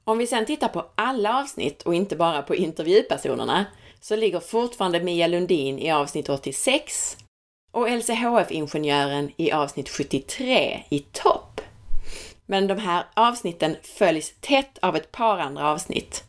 Om 0.05 0.19
vi 0.19 0.27
sedan 0.27 0.47
tittar 0.47 0.69
på 0.69 0.85
alla 0.95 1.41
avsnitt 1.41 1.83
och 1.83 1.95
inte 1.95 2.17
bara 2.17 2.43
på 2.43 2.55
intervjupersonerna 2.55 3.65
så 4.01 4.17
ligger 4.17 4.41
fortfarande 4.41 5.01
Mia 5.01 5.27
Lundin 5.27 5.79
i 5.79 5.91
avsnitt 5.91 6.29
86 6.29 7.17
och 7.73 7.89
LCHF-ingenjören 7.89 9.33
i 9.37 9.53
avsnitt 9.53 9.89
73 9.89 10.85
i 10.89 10.99
topp. 10.99 11.48
Men 12.51 12.67
de 12.67 12.79
här 12.79 13.07
avsnitten 13.15 13.77
följs 13.83 14.35
tätt 14.41 14.79
av 14.79 14.97
ett 14.97 15.13
par 15.13 15.39
andra 15.39 15.71
avsnitt. 15.71 16.25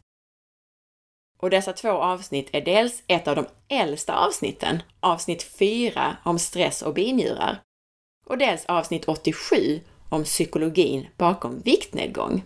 Och 1.42 1.50
dessa 1.50 1.74
två 1.74 1.90
avsnitt 1.90 2.50
är 2.54 2.62
dels 2.62 3.04
ett 3.08 3.28
av 3.28 3.36
de 3.36 3.46
äldsta 3.68 4.16
avsnitten, 4.16 4.84
avsnitt 5.00 5.44
4 5.44 6.18
om 6.24 6.40
stress 6.40 6.82
och 6.82 6.94
binjurar, 6.94 7.62
och 8.26 8.38
dels 8.38 8.66
avsnitt 8.66 9.08
87 9.08 9.82
om 10.10 10.24
psykologin 10.24 11.08
bakom 11.18 11.60
viktnedgång. 11.60 12.44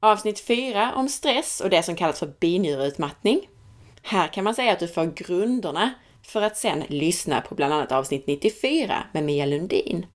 Avsnitt 0.00 0.40
4 0.40 0.94
om 0.94 1.08
stress 1.08 1.60
och 1.60 1.70
det 1.70 1.82
som 1.82 1.96
kallas 1.96 2.18
för 2.18 2.34
binjureutmattning. 2.40 3.48
Här 4.02 4.28
kan 4.28 4.44
man 4.44 4.54
säga 4.54 4.72
att 4.72 4.80
du 4.80 4.88
får 4.88 5.06
grunderna 5.06 5.94
för 6.22 6.42
att 6.42 6.56
sen 6.56 6.84
lyssna 6.88 7.40
på 7.40 7.54
bland 7.54 7.74
annat 7.74 7.92
avsnitt 7.92 8.26
94 8.26 9.04
med 9.12 9.24
Mia 9.24 9.46
Lundin. 9.46 10.06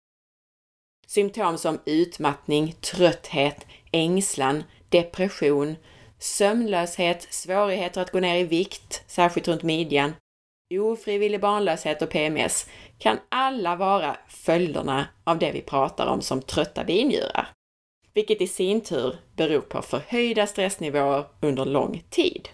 Symptom 1.13 1.57
som 1.57 1.79
utmattning, 1.85 2.75
trötthet, 2.81 3.65
ängslan, 3.91 4.63
depression, 4.89 5.75
sömnlöshet, 6.19 7.27
svårigheter 7.33 8.01
att 8.01 8.11
gå 8.11 8.19
ner 8.19 8.35
i 8.35 8.43
vikt, 8.43 9.03
särskilt 9.07 9.47
runt 9.47 9.63
midjan, 9.63 10.13
ofrivillig 10.79 11.41
barnlöshet 11.41 12.01
och 12.01 12.09
PMS 12.09 12.69
kan 12.99 13.19
alla 13.29 13.75
vara 13.75 14.17
följderna 14.27 15.07
av 15.23 15.39
det 15.39 15.51
vi 15.51 15.61
pratar 15.61 16.07
om 16.07 16.21
som 16.21 16.41
trötta 16.41 16.83
binjurar 16.83 17.53
vilket 18.13 18.41
i 18.41 18.47
sin 18.47 18.81
tur 18.81 19.15
beror 19.35 19.61
på 19.61 19.81
förhöjda 19.81 20.47
stressnivåer 20.47 21.25
under 21.41 21.65
lång 21.65 22.03
tid. 22.09 22.49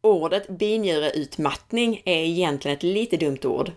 Ordet 0.00 0.48
binjureutmattning 0.48 2.02
är 2.04 2.24
egentligen 2.24 2.76
ett 2.76 2.82
lite 2.82 3.16
dumt 3.16 3.44
ord. 3.44 3.72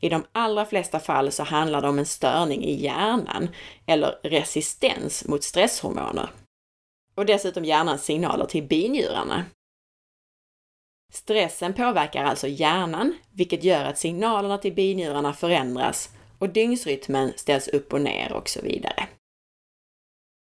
I 0.00 0.08
de 0.08 0.24
allra 0.32 0.66
flesta 0.66 1.00
fall 1.00 1.32
så 1.32 1.42
handlar 1.42 1.82
det 1.82 1.88
om 1.88 1.98
en 1.98 2.06
störning 2.06 2.64
i 2.64 2.74
hjärnan 2.74 3.48
eller 3.86 4.18
resistens 4.22 5.24
mot 5.28 5.44
stresshormoner. 5.44 6.30
Och 7.14 7.26
dessutom 7.26 7.64
hjärnans 7.64 8.04
signaler 8.04 8.46
till 8.46 8.62
binjurarna. 8.62 9.44
Stressen 11.12 11.74
påverkar 11.74 12.24
alltså 12.24 12.48
hjärnan, 12.48 13.14
vilket 13.32 13.64
gör 13.64 13.84
att 13.84 13.98
signalerna 13.98 14.58
till 14.58 14.74
binjurarna 14.74 15.32
förändras 15.32 16.10
och 16.38 16.48
dygnsrytmen 16.48 17.32
ställs 17.36 17.68
upp 17.68 17.92
och 17.92 18.00
ner 18.00 18.32
och 18.32 18.48
så 18.48 18.60
vidare. 18.62 19.08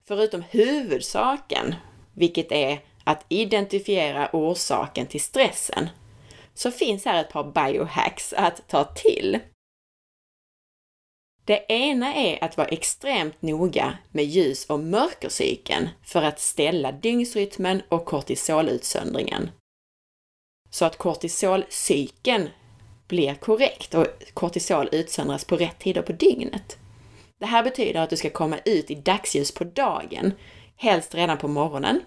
Förutom 0.04 0.42
huvudsaken, 0.42 1.74
vilket 2.14 2.52
är 2.52 2.80
att 3.04 3.26
identifiera 3.28 4.30
orsaken 4.32 5.06
till 5.06 5.20
stressen, 5.20 5.88
så 6.54 6.70
finns 6.70 7.04
här 7.04 7.20
ett 7.20 7.32
par 7.32 7.44
biohacks 7.44 8.32
att 8.32 8.68
ta 8.68 8.84
till. 8.84 9.38
Det 11.44 11.64
ena 11.68 12.14
är 12.14 12.44
att 12.44 12.56
vara 12.56 12.68
extremt 12.68 13.42
noga 13.42 13.98
med 14.12 14.24
ljus 14.24 14.66
och 14.66 14.80
mörkercykeln 14.80 15.88
för 16.02 16.22
att 16.22 16.40
ställa 16.40 16.92
dygnsrytmen 16.92 17.82
och 17.88 18.04
kortisolutsöndringen. 18.04 19.50
Så 20.70 20.84
att 20.84 20.96
kortisolcykeln 20.96 22.48
blir 23.08 23.34
korrekt 23.34 23.94
och 23.94 24.06
kortisol 24.34 24.88
utsöndras 24.92 25.44
på 25.44 25.56
rätt 25.56 25.78
tider 25.78 26.02
på 26.02 26.12
dygnet. 26.12 26.78
Det 27.40 27.46
här 27.46 27.62
betyder 27.62 28.00
att 28.00 28.10
du 28.10 28.16
ska 28.16 28.30
komma 28.30 28.58
ut 28.64 28.90
i 28.90 28.94
dagsljus 28.94 29.54
på 29.54 29.64
dagen, 29.64 30.32
helst 30.76 31.14
redan 31.14 31.38
på 31.38 31.48
morgonen. 31.48 32.00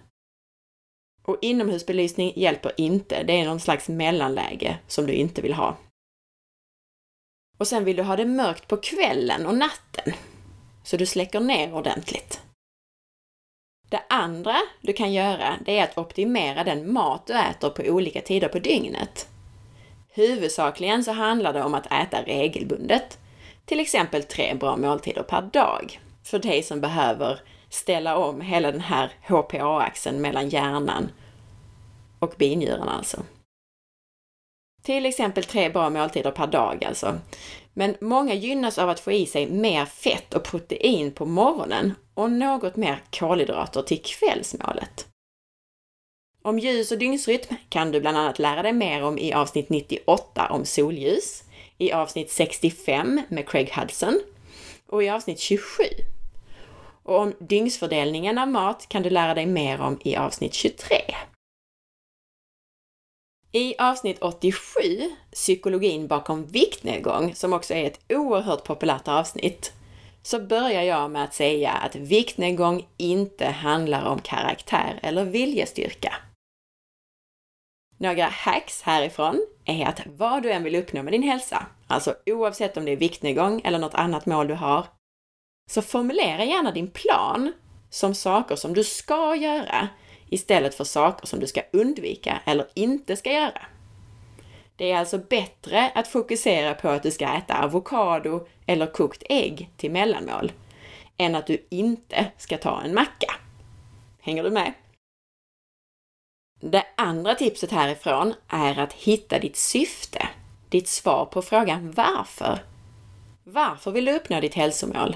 Och 1.27 1.38
inomhusbelysning 1.41 2.34
hjälper 2.36 2.72
inte, 2.77 3.24
det 3.24 3.34
är 3.34 3.46
någon 3.46 3.60
slags 3.60 3.89
mellanläge 3.89 4.77
som 4.88 5.05
du 5.05 5.13
inte 5.13 5.41
vill 5.41 5.53
ha. 5.53 5.77
Och 7.57 7.67
sen 7.67 7.86
vill 7.86 7.96
du 7.96 8.03
ha 8.03 8.15
det 8.15 8.25
mörkt 8.25 8.67
på 8.67 8.77
kvällen 8.77 9.46
och 9.46 9.55
natten, 9.55 10.13
så 10.84 10.98
du 10.98 11.05
släcker 11.05 11.39
ner 11.39 11.74
ordentligt. 11.74 12.41
Det 13.89 14.01
andra 14.10 14.55
du 14.81 14.93
kan 14.93 15.13
göra, 15.13 15.57
det 15.65 15.79
är 15.79 15.84
att 15.84 15.98
optimera 15.98 16.63
den 16.63 16.93
mat 16.93 17.27
du 17.27 17.34
äter 17.34 17.69
på 17.69 17.84
olika 17.84 18.22
tider 18.22 18.48
på 18.48 18.60
dygnet. 18.60 19.27
Huvudsakligen 20.10 21.03
så 21.03 21.12
handlar 21.12 21.53
det 21.53 21.63
om 21.63 21.74
att 21.74 21.91
äta 21.91 22.24
regelbundet, 22.24 23.17
till 23.65 23.79
exempel 23.79 24.24
tre 24.24 24.53
bra 24.53 24.77
måltider 24.77 25.24
per 25.24 25.41
dag, 25.41 26.00
för 26.24 26.39
dig 26.39 26.63
som 26.63 26.81
behöver 26.81 27.39
ställa 27.70 28.18
om 28.18 28.42
hela 28.42 28.72
den 28.72 28.82
här 28.82 29.12
HPA-axeln 29.28 30.22
mellan 30.22 30.50
hjärnan 30.50 31.12
och 32.20 32.34
binjurarna 32.38 32.92
alltså. 32.92 33.24
Till 34.84 35.06
exempel 35.06 35.44
tre 35.44 35.70
bra 35.70 35.90
måltider 35.90 36.32
per 36.32 36.48
dag 36.48 36.86
alltså. 36.86 37.20
Men 37.74 37.96
många 38.02 38.34
gynnas 38.34 38.78
av 38.78 38.90
att 38.90 39.00
få 39.00 39.12
i 39.12 39.26
sig 39.26 39.50
mer 39.50 39.86
fett 39.86 40.34
och 40.34 40.44
protein 40.44 41.12
på 41.12 41.26
morgonen 41.26 41.94
och 42.14 42.32
något 42.32 42.76
mer 42.76 43.02
kolhydrater 43.12 43.82
till 43.82 44.02
kvällsmålet. 44.02 45.08
Om 46.42 46.60
ljus 46.60 46.92
och 46.92 46.98
dygnsrytm 46.98 47.56
kan 47.70 47.92
du 47.92 48.02
bland 48.02 48.18
annat 48.18 48.40
lära 48.40 48.62
dig 48.62 48.74
mer 48.74 49.04
om 49.04 49.18
i 49.18 49.34
avsnitt 49.34 49.70
98 49.70 50.48
om 50.50 50.66
solljus, 50.66 51.44
i 51.78 51.92
avsnitt 51.92 52.32
65 52.32 53.22
med 53.30 53.50
Craig 53.50 53.72
Hudson 53.72 54.20
och 54.88 55.04
i 55.04 55.10
avsnitt 55.10 55.40
27. 55.40 55.84
Och 57.08 57.20
om 57.20 57.34
dygnsfördelningen 57.40 58.38
av 58.38 58.48
mat 58.48 58.90
kan 58.90 59.04
du 59.04 59.10
lära 59.10 59.34
dig 59.34 59.46
mer 59.46 59.82
om 59.82 60.00
i 60.04 60.16
avsnitt 60.16 60.54
23. 60.54 60.98
I 63.52 63.76
avsnitt 63.80 64.18
87, 64.22 64.82
Psykologin 65.32 66.08
bakom 66.08 66.46
viktnedgång, 66.46 67.36
som 67.36 67.54
också 67.54 67.74
är 67.74 67.84
ett 67.84 68.00
oerhört 68.10 68.64
populärt 68.64 69.08
avsnitt, 69.08 69.74
så 70.22 70.40
börjar 70.40 70.82
jag 70.82 71.12
med 71.12 71.24
att 71.24 71.34
säga 71.34 71.72
att 71.72 71.96
viktnedgång 71.96 72.88
inte 72.98 73.46
handlar 73.46 74.06
om 74.06 74.20
karaktär 74.20 75.00
eller 75.04 75.26
viljestyrka. 75.26 76.14
Några 77.98 78.26
hacks 78.26 78.82
härifrån 78.82 79.46
är 79.66 79.86
att 79.86 80.02
vad 80.06 80.44
du 80.44 80.52
än 80.52 80.64
vill 80.64 80.76
uppnå 80.76 81.04
med 81.04 81.14
din 81.14 81.24
hälsa, 81.24 81.66
alltså 81.88 82.16
oavsett 82.26 82.78
om 82.78 82.86
det 82.86 82.92
är 82.92 82.98
viktnedgång 82.98 83.62
eller 83.64 83.80
något 83.80 83.94
annat 83.94 84.26
mål 84.26 84.48
du 84.48 84.54
har, 84.54 84.86
så 85.68 85.82
formulera 85.82 86.46
gärna 86.46 86.72
din 86.72 86.92
plan 86.92 87.54
som 87.90 88.16
saker 88.16 88.56
som 88.56 88.74
du 88.74 88.84
ska 88.84 89.36
göra 89.36 89.88
istället 90.30 90.76
för 90.76 90.84
saker 90.84 91.28
som 91.28 91.40
du 91.40 91.48
ska 91.48 91.62
undvika 91.74 92.42
eller 92.46 92.68
inte 92.74 93.16
ska 93.16 93.32
göra. 93.32 93.62
Det 94.76 94.92
är 94.92 94.98
alltså 94.98 95.18
bättre 95.18 95.92
att 95.96 96.08
fokusera 96.08 96.74
på 96.74 96.90
att 96.90 97.04
du 97.04 97.12
ska 97.12 97.34
äta 97.34 97.64
avokado 97.64 98.48
eller 98.66 98.88
kokt 98.88 99.24
ägg 99.30 99.70
till 99.78 99.92
mellanmål, 99.92 100.52
än 101.18 101.36
att 101.36 101.48
du 101.48 101.66
inte 101.70 102.26
ska 102.38 102.58
ta 102.58 102.82
en 102.82 102.94
macka. 102.94 103.34
Hänger 104.22 104.44
du 104.44 104.50
med? 104.50 104.74
Det 106.60 106.86
andra 106.98 107.36
tipset 107.36 107.72
härifrån 107.72 108.34
är 108.48 108.80
att 108.80 108.94
hitta 108.94 109.40
ditt 109.40 109.58
syfte, 109.58 110.30
ditt 110.70 110.88
svar 110.88 111.26
på 111.26 111.42
frågan 111.42 111.92
varför. 111.92 112.60
Varför 113.44 113.92
vill 113.92 114.06
du 114.06 114.16
uppnå 114.16 114.40
ditt 114.40 114.56
hälsomål? 114.56 115.16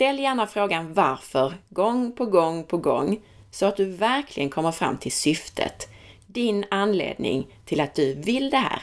Ställ 0.00 0.18
gärna 0.18 0.46
frågan 0.46 0.94
varför 0.94 1.54
gång 1.68 2.12
på 2.12 2.26
gång 2.26 2.64
på 2.64 2.76
gång 2.76 3.22
så 3.50 3.66
att 3.66 3.76
du 3.76 3.84
verkligen 3.84 4.50
kommer 4.50 4.72
fram 4.72 4.98
till 4.98 5.12
syftet, 5.12 5.88
din 6.26 6.64
anledning 6.70 7.56
till 7.64 7.80
att 7.80 7.94
du 7.94 8.14
vill 8.14 8.50
det 8.50 8.56
här. 8.56 8.82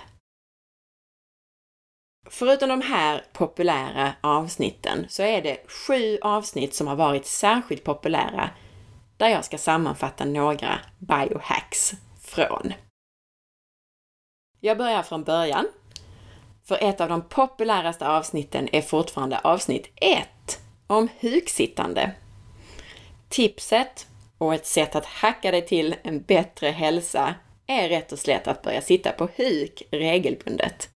Förutom 2.29 2.69
de 2.69 2.81
här 2.81 3.25
populära 3.33 4.13
avsnitten 4.21 5.05
så 5.09 5.23
är 5.23 5.41
det 5.41 5.57
sju 5.67 6.17
avsnitt 6.21 6.75
som 6.75 6.87
har 6.87 6.95
varit 6.95 7.25
särskilt 7.25 7.83
populära 7.83 8.49
där 9.17 9.29
jag 9.29 9.45
ska 9.45 9.57
sammanfatta 9.57 10.25
några 10.25 10.79
biohacks 10.99 11.93
från. 12.21 12.73
Jag 14.59 14.77
börjar 14.77 15.03
från 15.03 15.23
början. 15.23 15.67
För 16.63 16.77
ett 16.81 17.01
av 17.01 17.09
de 17.09 17.21
populäraste 17.21 18.07
avsnitten 18.07 18.69
är 18.71 18.81
fortfarande 18.81 19.39
avsnitt 19.39 19.91
1 19.95 20.27
om 20.87 21.09
huksittande. 21.19 22.11
Tipset 23.29 24.07
och 24.37 24.53
ett 24.53 24.65
sätt 24.65 24.95
att 24.95 25.05
hacka 25.05 25.51
dig 25.51 25.65
till 25.65 25.95
en 26.03 26.21
bättre 26.21 26.67
hälsa 26.67 27.35
är 27.67 27.89
rätt 27.89 28.11
och 28.11 28.19
slätt 28.19 28.47
att 28.47 28.61
börja 28.61 28.81
sitta 28.81 29.11
på 29.11 29.29
huk 29.35 29.83
regelbundet. 29.91 30.89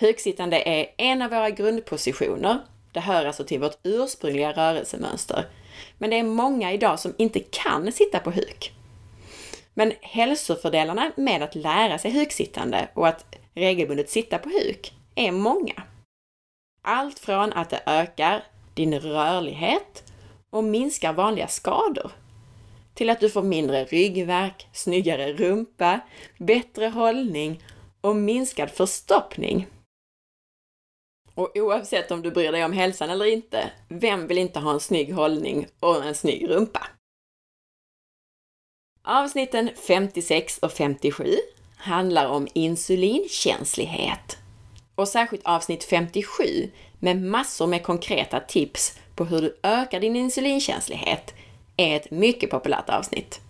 Huksittande 0.00 0.68
är 0.68 0.86
en 0.96 1.22
av 1.22 1.30
våra 1.30 1.50
grundpositioner. 1.50 2.58
Det 2.92 3.00
hör 3.00 3.26
alltså 3.26 3.44
till 3.44 3.60
vårt 3.60 3.78
ursprungliga 3.82 4.52
rörelsemönster. 4.52 5.48
Men 5.98 6.10
det 6.10 6.18
är 6.18 6.24
många 6.24 6.72
idag 6.72 7.00
som 7.00 7.14
inte 7.18 7.40
kan 7.40 7.92
sitta 7.92 8.18
på 8.18 8.30
huk. 8.30 8.72
Men 9.74 9.92
hälsofördelarna 10.00 11.12
med 11.16 11.42
att 11.42 11.54
lära 11.54 11.98
sig 11.98 12.10
huksittande 12.10 12.88
och 12.94 13.08
att 13.08 13.36
regelbundet 13.54 14.10
sitta 14.10 14.38
på 14.38 14.48
huk 14.48 14.92
är 15.14 15.32
många. 15.32 15.82
Allt 16.82 17.18
från 17.18 17.52
att 17.52 17.70
det 17.70 17.82
ökar 17.86 18.44
din 18.74 19.00
rörlighet 19.00 20.12
och 20.50 20.64
minskar 20.64 21.12
vanliga 21.12 21.48
skador 21.48 22.12
till 22.94 23.10
att 23.10 23.20
du 23.20 23.30
får 23.30 23.42
mindre 23.42 23.84
ryggvärk, 23.84 24.68
snyggare 24.72 25.32
rumpa, 25.32 26.00
bättre 26.38 26.86
hållning 26.86 27.62
och 28.00 28.16
minskad 28.16 28.70
förstoppning. 28.70 29.66
Och 31.34 31.50
oavsett 31.54 32.10
om 32.10 32.22
du 32.22 32.30
bryr 32.30 32.52
dig 32.52 32.64
om 32.64 32.72
hälsan 32.72 33.10
eller 33.10 33.24
inte, 33.24 33.70
vem 33.88 34.26
vill 34.26 34.38
inte 34.38 34.58
ha 34.60 34.72
en 34.72 34.80
snygg 34.80 35.14
hållning 35.14 35.66
och 35.80 36.04
en 36.04 36.14
snygg 36.14 36.50
rumpa? 36.50 36.86
Avsnitten 39.04 39.70
56 39.86 40.58
och 40.58 40.72
57 40.72 41.36
handlar 41.76 42.28
om 42.28 42.48
insulinkänslighet. 42.54 44.38
Och 44.94 45.08
särskilt 45.08 45.46
avsnitt 45.46 45.84
57 45.84 46.70
med 47.00 47.22
massor 47.22 47.66
med 47.66 47.82
konkreta 47.82 48.40
tips 48.40 48.98
på 49.14 49.24
hur 49.24 49.40
du 49.40 49.58
ökar 49.62 50.00
din 50.00 50.16
insulinkänslighet 50.16 51.34
är 51.76 51.96
ett 51.96 52.10
mycket 52.10 52.50
populärt 52.50 52.88
avsnitt. 52.88 53.40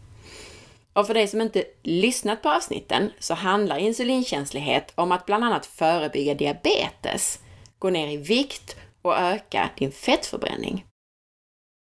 Och 0.93 1.07
för 1.07 1.15
dig 1.15 1.29
som 1.29 1.41
inte 1.41 1.65
lyssnat 1.83 2.43
på 2.43 2.51
avsnitten 2.51 3.11
så 3.19 3.35
handlar 3.35 3.79
insulinkänslighet 3.79 4.93
om 4.95 5.13
att 5.13 5.27
bland 5.27 5.45
annat 5.45 5.67
förebygga 5.67 6.35
diabetes, 6.35 7.41
gå 7.79 7.91
ner 7.91 8.09
i 8.09 8.17
vikt 8.17 8.77
och 9.03 9.19
öka 9.19 9.71
din 9.79 9.93
fettförbränning. 9.93 10.85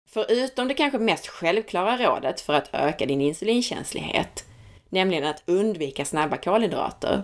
Förutom 0.09 0.67
det 0.67 0.73
kanske 0.73 0.99
mest 0.99 1.27
självklara 1.27 1.97
rådet 1.97 2.41
för 2.41 2.53
att 2.53 2.69
öka 2.73 3.05
din 3.05 3.21
insulinkänslighet, 3.21 4.45
nämligen 4.89 5.25
att 5.25 5.43
undvika 5.45 6.05
snabba 6.05 6.37
kolhydrater, 6.37 7.23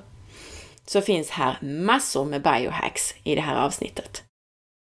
så 0.90 1.02
finns 1.02 1.30
här 1.30 1.58
massor 1.62 2.26
med 2.26 2.42
biohacks 2.42 3.16
i 3.24 3.36
det 3.36 3.42
här 3.42 3.66
avsnittet. 3.66 4.24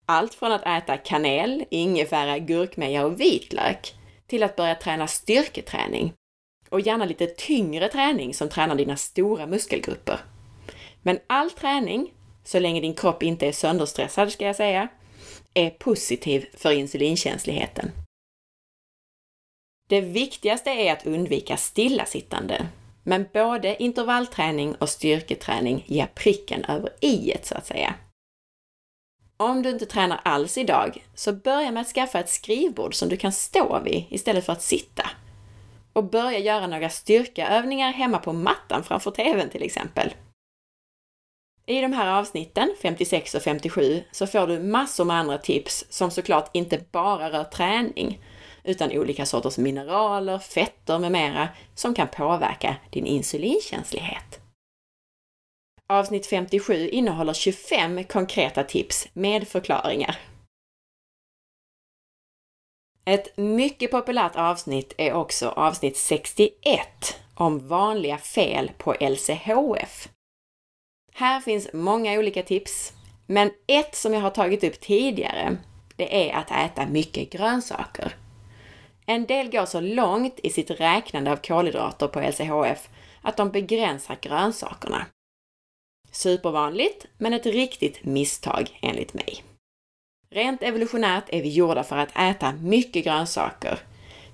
Allt 0.06 0.34
från 0.34 0.52
att 0.52 0.66
äta 0.66 0.98
kanel, 0.98 1.66
ingefära, 1.70 2.40
gurkmeja 2.40 3.06
och 3.06 3.20
vitlök 3.22 3.96
till 4.28 4.44
att 4.44 4.56
börja 4.56 4.76
träna 4.76 5.08
styrketräning 5.08 6.14
och 6.70 6.82
gärna 6.82 7.06
lite 7.06 7.28
tyngre 7.28 7.90
träning 7.90 8.34
som 8.34 8.50
tränar 8.50 8.76
dina 8.76 8.98
stora 8.98 9.46
muskelgrupper. 9.46 10.20
Men 11.02 11.20
all 11.28 11.52
träning, 11.52 12.14
så 12.44 12.60
länge 12.60 12.82
din 12.82 12.96
kropp 12.96 13.24
inte 13.24 13.48
är 13.48 13.52
sönderstressad 13.52 14.32
ska 14.32 14.46
jag 14.46 14.56
säga, 14.56 14.88
är 15.54 15.70
positiv 15.70 16.46
för 16.54 16.72
insulinkänsligheten. 16.72 17.92
Det 19.90 20.02
viktigaste 20.02 20.70
är 20.70 20.94
att 20.94 21.06
undvika 21.06 21.58
stillasittande, 21.58 22.68
men 23.04 23.26
både 23.34 23.84
intervallträning 23.84 24.76
och 24.76 24.90
styrketräning 24.90 25.84
ger 25.88 26.06
pricken 26.06 26.66
över 26.66 26.90
i 27.02 27.34
så 27.44 27.56
att 27.56 27.66
säga. 27.66 27.94
Om 29.38 29.62
du 29.62 29.70
inte 29.70 29.86
tränar 29.86 30.22
alls 30.24 30.58
idag, 30.58 31.06
så 31.16 31.34
börja 31.34 31.72
med 31.72 31.82
att 31.82 31.88
skaffa 31.88 32.20
ett 32.20 32.30
skrivbord 32.30 32.96
som 32.96 33.10
du 33.10 33.18
kan 33.18 33.32
stå 33.32 33.80
vid 33.80 34.06
istället 34.10 34.46
för 34.46 34.54
att 34.54 34.62
sitta. 34.62 35.10
Och 35.94 36.04
börja 36.04 36.40
göra 36.40 36.68
några 36.68 36.90
styrkeövningar 36.90 37.92
hemma 37.92 38.18
på 38.18 38.34
mattan 38.34 38.84
framför 38.84 39.12
TVn 39.12 39.50
till 39.50 39.64
exempel. 39.64 40.14
I 41.66 41.82
de 41.82 41.94
här 41.94 42.20
avsnitten, 42.20 42.76
56 42.82 43.36
och 43.36 43.42
57, 43.42 44.04
så 44.12 44.28
får 44.28 44.48
du 44.48 44.60
massor 44.60 45.06
med 45.06 45.16
andra 45.16 45.38
tips 45.38 45.86
som 45.90 46.12
såklart 46.12 46.50
inte 46.54 46.80
bara 46.92 47.32
rör 47.32 47.44
träning, 47.44 48.22
utan 48.64 48.92
olika 48.92 49.26
sorters 49.26 49.58
mineraler, 49.58 50.40
fetter 50.40 51.00
med 51.00 51.12
mera 51.12 51.50
som 51.76 51.94
kan 51.96 52.08
påverka 52.08 52.76
din 52.90 53.06
insulinkänslighet. 53.06 54.40
Avsnitt 55.88 56.26
57 56.26 56.90
innehåller 56.90 57.34
25 57.34 58.04
konkreta 58.04 58.64
tips 58.64 59.08
med 59.14 59.48
förklaringar. 59.48 60.20
Ett 63.06 63.38
mycket 63.38 63.92
populärt 63.92 64.36
avsnitt 64.36 64.94
är 64.98 65.14
också 65.14 65.50
avsnitt 65.50 65.98
61 65.98 67.20
om 67.36 67.68
vanliga 67.68 68.18
fel 68.18 68.72
på 68.78 68.94
LCHF. 69.00 70.10
Här 71.14 71.40
finns 71.42 71.70
många 71.74 72.20
olika 72.20 72.44
tips, 72.44 72.94
men 73.28 73.52
ett 73.68 73.96
som 73.96 74.14
jag 74.14 74.22
har 74.22 74.30
tagit 74.30 74.64
upp 74.64 74.80
tidigare, 74.80 75.58
det 75.96 76.30
är 76.30 76.36
att 76.36 76.52
äta 76.52 76.86
mycket 76.86 77.30
grönsaker. 77.30 78.14
En 79.06 79.26
del 79.26 79.52
går 79.52 79.66
så 79.66 79.80
långt 79.80 80.40
i 80.44 80.50
sitt 80.50 80.72
räknande 80.72 81.32
av 81.32 81.36
kolhydrater 81.36 82.08
på 82.08 82.22
LCHF 82.22 82.90
att 83.22 83.38
de 83.38 83.52
begränsar 83.52 84.18
grönsakerna. 84.22 85.06
supervanligt, 86.12 87.06
men 87.18 87.34
ett 87.34 87.46
riktigt 87.46 88.04
misstag 88.04 88.80
enligt 88.82 89.14
mig. 89.14 89.44
Rent 90.30 90.64
evolutionärt 90.64 91.24
är 91.28 91.42
vi 91.42 91.50
gjorda 91.50 91.84
för 91.84 91.98
att 91.98 92.18
äta 92.18 92.52
mycket 92.52 93.04
grönsaker. 93.04 93.80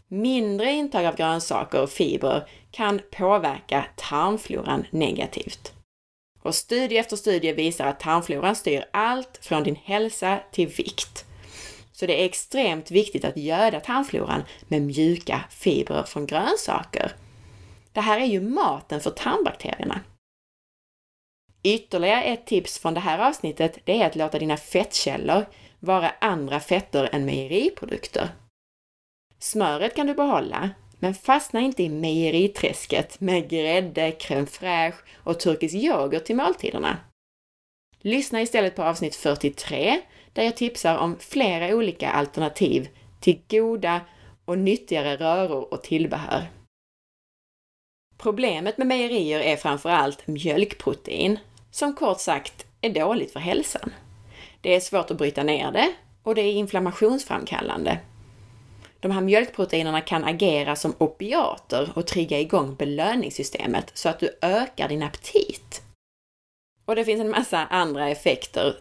Mindre 0.07 0.71
intag 0.71 1.05
av 1.05 1.15
grönsaker 1.15 1.81
och 1.81 1.89
fibrer 1.89 2.49
kan 2.71 3.01
påverka 3.11 3.85
tarmfloran 3.95 4.85
negativt. 4.91 5.73
Och 6.41 6.55
studie 6.55 6.97
efter 6.97 7.15
studie 7.15 7.53
visar 7.53 7.85
att 7.85 7.99
tarmfloran 7.99 8.55
styr 8.55 8.85
allt 8.93 9.39
från 9.41 9.63
din 9.63 9.75
hälsa 9.75 10.39
till 10.51 10.67
vikt. 10.67 11.25
Så 11.99 12.05
det 12.05 12.21
är 12.21 12.25
extremt 12.25 12.91
viktigt 12.91 13.25
att 13.25 13.37
göda 13.37 13.79
tarmfloran 13.79 14.43
med 14.67 14.81
mjuka 14.81 15.43
fibrer 15.49 16.03
från 16.03 16.25
grönsaker. 16.25 17.11
Det 17.93 18.01
här 18.01 18.19
är 18.19 18.25
ju 18.25 18.41
maten 18.41 18.99
för 19.01 19.09
tarmbakterierna. 19.09 20.01
Ytterligare 21.63 22.23
ett 22.23 22.45
tips 22.45 22.79
från 22.79 22.93
det 22.93 22.99
här 22.99 23.27
avsnittet, 23.29 23.77
det 23.83 24.01
är 24.01 24.05
att 24.05 24.15
låta 24.15 24.39
dina 24.39 24.57
fettkällor 24.57 25.45
vara 25.79 26.09
andra 26.21 26.59
fetter 26.59 27.09
än 27.11 27.25
mejeriprodukter. 27.25 28.29
Smöret 29.39 29.95
kan 29.95 30.07
du 30.07 30.13
behålla, 30.13 30.69
men 30.99 31.13
fastna 31.13 31.59
inte 31.59 31.83
i 31.83 31.89
mejeriträsket 31.89 33.19
med 33.19 33.49
grädde, 33.49 34.11
crème 34.11 34.45
fraîche 34.45 35.03
och 35.23 35.39
turkisk 35.39 35.75
yoghurt 35.75 36.25
till 36.25 36.35
måltiderna. 36.35 36.97
Lyssna 38.01 38.41
istället 38.41 38.75
på 38.75 38.83
avsnitt 38.83 39.15
43 39.15 40.01
där 40.33 40.43
jag 40.43 40.57
tipsar 40.57 40.97
om 40.97 41.15
flera 41.19 41.75
olika 41.75 42.11
alternativ 42.11 42.89
till 43.19 43.41
goda 43.49 44.01
och 44.45 44.57
nyttigare 44.57 45.15
röror 45.17 45.73
och 45.73 45.83
tillbehör. 45.83 46.47
Problemet 48.17 48.77
med 48.77 48.87
mejerier 48.87 49.39
är 49.39 49.55
framför 49.55 49.89
allt 49.89 50.27
mjölkprotein, 50.27 51.39
som 51.71 51.95
kort 51.95 52.19
sagt 52.19 52.65
är 52.81 52.89
dåligt 52.89 53.33
för 53.33 53.39
hälsan. 53.39 53.93
Det 54.61 54.75
är 54.75 54.79
svårt 54.79 55.11
att 55.11 55.17
bryta 55.17 55.43
ner 55.43 55.71
det 55.71 55.93
och 56.23 56.35
det 56.35 56.41
är 56.41 56.53
inflammationsframkallande. 56.53 57.99
De 58.99 59.11
här 59.11 59.21
mjölkproteinerna 59.21 60.01
kan 60.01 60.23
agera 60.23 60.75
som 60.75 60.93
opiater 60.97 61.91
och 61.95 62.07
trigga 62.07 62.39
igång 62.39 62.75
belöningssystemet 62.75 63.91
så 63.93 64.09
att 64.09 64.19
du 64.19 64.37
ökar 64.41 64.89
din 64.89 65.03
aptit. 65.03 65.81
Och 66.85 66.95
det 66.95 67.05
finns 67.05 67.21
en 67.21 67.29
massa 67.29 67.65
andra 67.65 68.09
effekter 68.09 68.75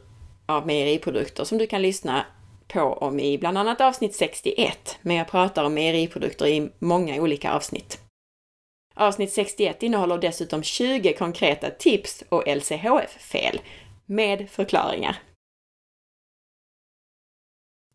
av 0.49 0.67
mejeriprodukter 0.67 1.45
som 1.45 1.59
du 1.59 1.67
kan 1.67 1.83
lyssna 1.83 2.27
på 2.69 2.81
om 2.81 3.21
i 3.21 3.39
bland 3.39 3.59
annat 3.59 3.81
avsnitt 3.81 4.15
61, 4.15 4.99
men 5.03 5.17
jag 5.17 5.29
pratar 5.29 5.65
om 5.65 5.75
mejeriprodukter 5.75 6.47
i 6.47 6.71
många 6.79 7.23
olika 7.23 7.53
avsnitt. 7.53 8.01
Avsnitt 8.95 9.33
61 9.33 9.83
innehåller 9.83 10.19
dessutom 10.19 10.63
20 10.63 11.13
konkreta 11.13 11.71
tips 11.71 12.25
och 12.29 12.47
LCHF-fel 12.47 13.61
med 14.07 14.51
förklaringar. 14.51 15.17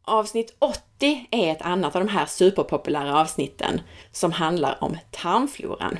Avsnitt 0.05 0.55
80 0.59 1.27
är 1.31 1.51
ett 1.51 1.61
annat 1.61 1.95
av 1.95 2.05
de 2.05 2.11
här 2.11 2.25
superpopulära 2.25 3.19
avsnitten 3.21 3.81
som 4.11 4.31
handlar 4.31 4.83
om 4.83 4.97
tarmfloran. 5.11 5.97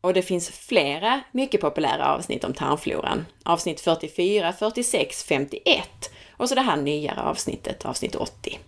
Och 0.00 0.14
det 0.14 0.22
finns 0.22 0.50
flera 0.50 1.20
mycket 1.32 1.60
populära 1.60 2.14
avsnitt 2.14 2.44
om 2.44 2.54
tarmfloran. 2.54 3.26
Avsnitt 3.44 3.80
44, 3.80 4.52
46, 4.52 5.24
51 5.24 6.10
och 6.30 6.48
så 6.48 6.54
det 6.54 6.60
här 6.60 6.76
nyare 6.76 7.22
avsnittet, 7.22 7.84
avsnitt 7.84 8.14
80. 8.14 8.58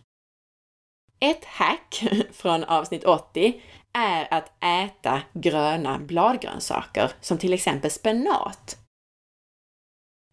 Ett 1.21 1.45
hack 1.45 2.05
från 2.33 2.65
avsnitt 2.65 3.05
80 3.05 3.63
är 3.93 4.35
att 4.35 4.53
äta 4.65 5.23
gröna 5.33 5.99
bladgrönsaker, 5.99 7.13
som 7.21 7.39
till 7.39 7.53
exempel 7.53 7.91
spenat. 7.91 8.79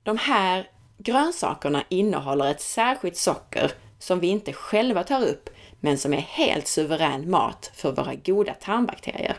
De 0.03 0.17
här 0.17 0.69
grönsakerna 0.97 1.83
innehåller 1.89 2.51
ett 2.51 2.61
särskilt 2.61 3.17
socker 3.17 3.71
som 3.99 4.19
vi 4.19 4.27
inte 4.27 4.53
själva 4.53 5.03
tar 5.03 5.27
upp, 5.27 5.49
men 5.79 5.97
som 5.97 6.13
är 6.13 6.21
helt 6.21 6.67
suverän 6.67 7.29
mat 7.29 7.71
för 7.75 7.91
våra 7.91 8.15
goda 8.15 8.53
tarmbakterier. 8.53 9.37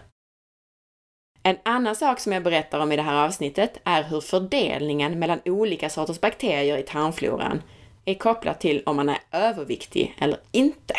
En 1.43 1.57
annan 1.63 1.97
sak 1.97 2.21
som 2.21 2.33
jag 2.33 2.43
berättar 2.43 2.81
om 2.81 2.93
i 2.93 2.97
det 2.97 3.03
här 3.03 3.25
avsnittet 3.25 3.81
är 3.85 4.03
hur 4.03 4.21
fördelningen 4.21 5.19
mellan 5.19 5.41
olika 5.45 5.91
sorters 5.91 6.21
bakterier 6.21 6.79
i 6.79 6.83
tarmfloran 6.83 7.63
är 8.05 8.15
kopplat 8.15 8.61
till 8.61 8.83
om 8.87 8.97
man 8.97 9.09
är 9.09 9.19
överviktig 9.33 10.17
eller 10.19 10.39
inte. 10.53 10.95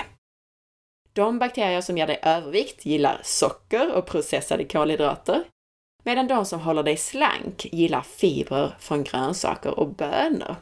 De 1.14 1.40
bakterier 1.40 1.82
som 1.82 1.98
ger 1.98 2.08
dig 2.08 2.20
övervikt 2.24 2.86
gillar 2.86 3.20
socker 3.24 3.94
och 3.96 4.06
processade 4.06 4.64
kolhydrater, 4.64 5.44
medan 6.04 6.28
de 6.28 6.46
som 6.46 6.60
håller 6.60 6.84
dig 6.84 6.98
slank 6.98 7.66
gillar 7.72 8.02
fibrer 8.02 8.76
från 8.80 9.04
grönsaker 9.04 9.80
och 9.80 9.90
bönor. 9.90 10.56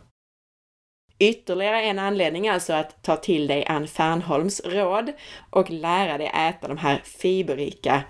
Ytterligare 1.20 1.82
en 1.82 2.00
anledning 2.00 2.50
alltså 2.50 2.74
att 2.74 3.04
ta 3.04 3.16
till 3.16 3.48
dig 3.48 3.66
Ann 3.66 3.88
Fernholms 3.88 4.62
råd 4.66 5.12
och 5.50 5.70
lära 5.70 6.18
dig 6.18 6.32
äta 6.34 6.68
de 6.68 6.78
här 6.78 7.02
fiberrika 7.04 8.04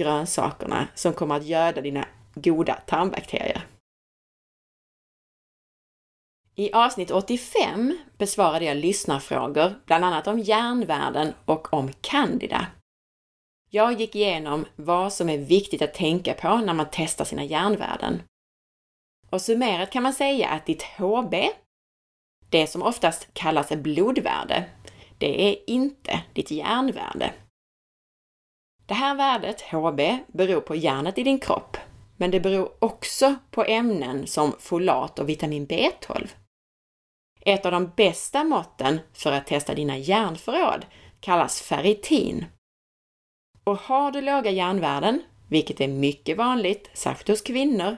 grönsakerna 0.00 0.88
som 0.94 1.12
kommer 1.12 1.34
att 1.36 1.46
göda 1.46 1.80
dina 1.80 2.08
goda 2.34 2.74
tarmbakterier. 2.74 3.66
I 6.54 6.72
avsnitt 6.72 7.10
85 7.10 7.98
besvarade 8.18 8.64
jag 8.64 8.76
lyssnarfrågor, 8.76 9.80
bland 9.86 10.04
annat 10.04 10.26
om 10.26 10.38
järnvärden 10.38 11.32
och 11.44 11.72
om 11.72 11.92
candida. 12.00 12.66
Jag 13.70 14.00
gick 14.00 14.14
igenom 14.14 14.66
vad 14.76 15.12
som 15.12 15.28
är 15.28 15.38
viktigt 15.38 15.82
att 15.82 15.94
tänka 15.94 16.34
på 16.34 16.56
när 16.56 16.74
man 16.74 16.86
testar 16.92 17.24
sina 17.24 17.44
järnvärden. 17.44 18.22
Och 19.30 19.42
summerat 19.42 19.90
kan 19.90 20.02
man 20.02 20.12
säga 20.12 20.48
att 20.48 20.66
ditt 20.66 20.82
HB, 20.82 21.34
det 22.48 22.66
som 22.66 22.82
oftast 22.82 23.34
kallas 23.34 23.68
blodvärde, 23.68 24.64
det 25.18 25.50
är 25.50 25.70
inte 25.70 26.22
ditt 26.34 26.50
järnvärde. 26.50 27.32
Det 28.90 28.94
här 28.94 29.14
värdet, 29.14 29.60
HB, 29.60 30.00
beror 30.26 30.60
på 30.60 30.74
järnet 30.74 31.18
i 31.18 31.22
din 31.22 31.38
kropp, 31.38 31.76
men 32.16 32.30
det 32.30 32.40
beror 32.40 32.72
också 32.78 33.34
på 33.50 33.64
ämnen 33.64 34.26
som 34.26 34.52
folat 34.58 35.18
och 35.18 35.28
vitamin 35.28 35.66
B12. 35.66 36.28
Ett 37.40 37.66
av 37.66 37.72
de 37.72 37.92
bästa 37.96 38.44
måtten 38.44 39.00
för 39.12 39.32
att 39.32 39.46
testa 39.46 39.74
dina 39.74 39.98
järnförråd 39.98 40.86
kallas 41.20 41.60
ferritin. 41.60 42.44
Och 43.64 43.76
har 43.76 44.10
du 44.10 44.20
låga 44.20 44.50
järnvärden, 44.50 45.22
vilket 45.48 45.80
är 45.80 45.88
mycket 45.88 46.36
vanligt, 46.36 46.90
särskilt 46.94 47.28
hos 47.28 47.42
kvinnor, 47.42 47.96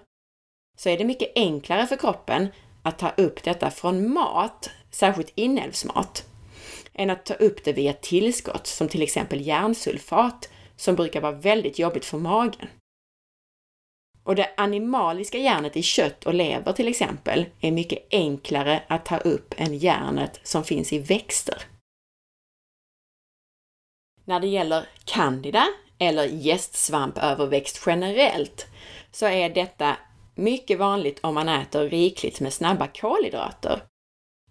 så 0.79 0.89
är 0.89 0.99
det 0.99 1.05
mycket 1.05 1.33
enklare 1.35 1.87
för 1.87 1.97
kroppen 1.97 2.49
att 2.83 2.99
ta 2.99 3.11
upp 3.11 3.43
detta 3.43 3.71
från 3.71 4.13
mat, 4.13 4.71
särskilt 4.91 5.33
inälvsmat, 5.35 6.25
än 6.95 7.11
att 7.11 7.27
ta 7.27 7.35
upp 7.35 7.65
det 7.65 7.73
via 7.73 7.93
tillskott 7.93 8.67
som 8.67 8.89
till 8.89 9.03
exempel 9.03 9.47
järnsulfat 9.47 10.49
som 10.83 10.97
brukar 10.97 11.21
vara 11.21 11.33
väldigt 11.33 11.79
jobbigt 11.79 12.05
för 12.05 12.19
magen. 12.19 12.69
Och 14.23 14.35
det 14.35 14.51
animaliska 14.57 15.39
järnet 15.39 15.77
i 15.77 15.83
kött 15.83 16.27
och 16.27 16.35
lever 16.35 16.73
till 16.73 16.89
exempel 16.89 17.47
är 17.61 17.73
mycket 17.73 18.07
enklare 18.11 18.83
att 18.89 19.05
ta 19.05 19.19
upp 19.19 19.55
än 19.57 19.79
järnet 19.79 20.41
som 20.43 20.65
finns 20.65 20.93
i 20.93 20.99
växter. 20.99 21.63
När 24.25 24.41
det 24.41 24.47
gäller 24.47 24.89
candida, 25.05 25.69
eller 25.99 26.25
gästsvampöverväxt 26.25 27.83
generellt, 27.87 28.67
så 29.11 29.27
är 29.27 29.51
detta 29.51 29.97
mycket 30.35 30.79
vanligt 30.79 31.21
om 31.23 31.35
man 31.35 31.49
äter 31.49 31.89
rikligt 31.89 32.41
med 32.41 32.53
snabba 32.53 32.87
kolhydrater. 32.87 33.83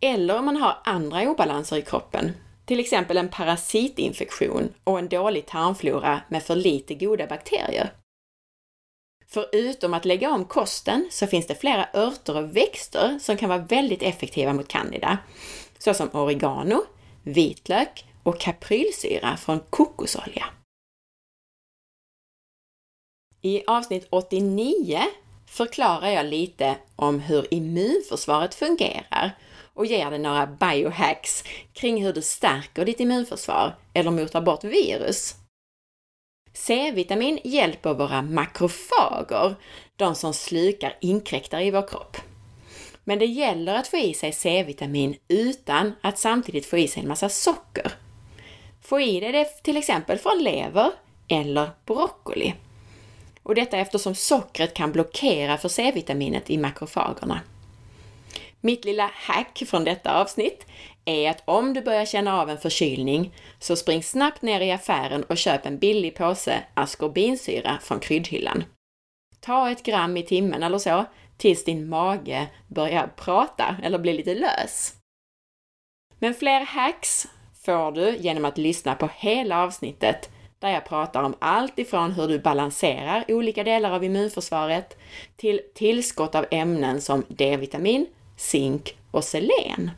Eller 0.01 0.37
om 0.37 0.45
man 0.45 0.57
har 0.57 0.77
andra 0.83 1.21
obalanser 1.21 1.77
i 1.77 1.81
kroppen, 1.81 2.31
till 2.65 2.79
exempel 2.79 3.17
en 3.17 3.29
parasitinfektion 3.29 4.73
och 4.83 4.99
en 4.99 5.09
dålig 5.09 5.45
tarmflora 5.45 6.21
med 6.29 6.43
för 6.43 6.55
lite 6.55 6.95
goda 6.95 7.27
bakterier. 7.27 7.93
Förutom 9.27 9.93
att 9.93 10.05
lägga 10.05 10.31
om 10.31 10.45
kosten 10.45 11.07
så 11.11 11.27
finns 11.27 11.47
det 11.47 11.55
flera 11.55 11.87
örter 11.93 12.37
och 12.37 12.57
växter 12.57 13.19
som 13.19 13.37
kan 13.37 13.49
vara 13.49 13.59
väldigt 13.59 14.03
effektiva 14.03 14.53
mot 14.53 14.67
candida, 14.67 15.17
såsom 15.77 16.09
oregano, 16.13 16.83
vitlök 17.23 18.05
och 18.23 18.39
kaprylsyra 18.39 19.37
från 19.37 19.59
kokosolja. 19.69 20.45
I 23.41 23.63
avsnitt 23.67 24.07
89 24.09 24.99
förklarar 25.45 26.09
jag 26.09 26.25
lite 26.25 26.75
om 26.95 27.19
hur 27.19 27.53
immunförsvaret 27.53 28.55
fungerar 28.55 29.31
och 29.81 29.87
ger 29.87 30.09
dig 30.09 30.19
några 30.19 30.47
biohacks 30.47 31.43
kring 31.73 32.03
hur 32.03 32.13
du 32.13 32.21
stärker 32.21 32.85
ditt 32.85 32.99
immunförsvar 32.99 33.75
eller 33.93 34.11
motar 34.11 34.41
bort 34.41 34.63
virus. 34.63 35.35
C-vitamin 36.53 37.39
hjälper 37.43 37.93
våra 37.93 38.21
makrofager, 38.21 39.55
de 39.95 40.15
som 40.15 40.33
slukar 40.33 40.97
inkräktare 41.01 41.63
i 41.63 41.71
vår 41.71 41.87
kropp. 41.87 42.17
Men 43.03 43.19
det 43.19 43.25
gäller 43.25 43.75
att 43.75 43.87
få 43.87 43.97
i 43.97 44.13
sig 44.13 44.31
C-vitamin 44.31 45.15
utan 45.27 45.93
att 46.01 46.19
samtidigt 46.19 46.65
få 46.65 46.77
i 46.77 46.87
sig 46.87 47.01
en 47.03 47.09
massa 47.09 47.29
socker. 47.29 47.91
Få 48.81 48.99
i 48.99 49.19
dig 49.19 49.31
det 49.31 49.45
till 49.63 49.77
exempel 49.77 50.17
från 50.17 50.43
lever 50.43 50.91
eller 51.27 51.69
broccoli. 51.85 52.53
Och 53.43 53.55
detta 53.55 53.77
eftersom 53.77 54.15
sockret 54.15 54.73
kan 54.73 54.91
blockera 54.91 55.57
för 55.57 55.69
C-vitaminet 55.69 56.49
i 56.49 56.57
makrofagerna. 56.57 57.41
Mitt 58.61 58.85
lilla 58.85 59.11
hack 59.13 59.63
från 59.67 59.83
detta 59.83 60.21
avsnitt 60.21 60.65
är 61.05 61.29
att 61.29 61.43
om 61.45 61.73
du 61.73 61.81
börjar 61.81 62.05
känna 62.05 62.41
av 62.41 62.49
en 62.49 62.57
förkylning 62.57 63.33
så 63.59 63.75
spring 63.75 64.03
snabbt 64.03 64.41
ner 64.41 64.61
i 64.61 64.71
affären 64.71 65.23
och 65.23 65.37
köp 65.37 65.65
en 65.65 65.77
billig 65.77 66.15
påse 66.15 66.63
askorbinsyra 66.73 67.79
från 67.81 67.99
kryddhyllan. 67.99 68.63
Ta 69.39 69.69
ett 69.69 69.83
gram 69.83 70.17
i 70.17 70.23
timmen 70.23 70.63
eller 70.63 70.77
så 70.77 71.05
tills 71.37 71.63
din 71.63 71.89
mage 71.89 72.47
börjar 72.67 73.07
prata 73.07 73.75
eller 73.83 73.99
bli 73.99 74.13
lite 74.13 74.35
lös. 74.35 74.95
Men 76.19 76.33
fler 76.33 76.65
hacks 76.65 77.27
får 77.65 77.91
du 77.91 78.17
genom 78.17 78.45
att 78.45 78.57
lyssna 78.57 78.95
på 78.95 79.09
hela 79.15 79.63
avsnittet 79.63 80.29
där 80.59 80.69
jag 80.69 80.85
pratar 80.85 81.23
om 81.23 81.35
allt 81.39 81.79
ifrån 81.79 82.11
hur 82.11 82.27
du 82.27 82.39
balanserar 82.39 83.25
olika 83.27 83.63
delar 83.63 83.91
av 83.91 84.03
immunförsvaret 84.03 84.97
till 85.35 85.61
tillskott 85.75 86.35
av 86.35 86.45
ämnen 86.51 87.01
som 87.01 87.23
D-vitamin, 87.27 88.05
zink 88.41 88.97
och 89.11 89.23
selen. 89.23 89.91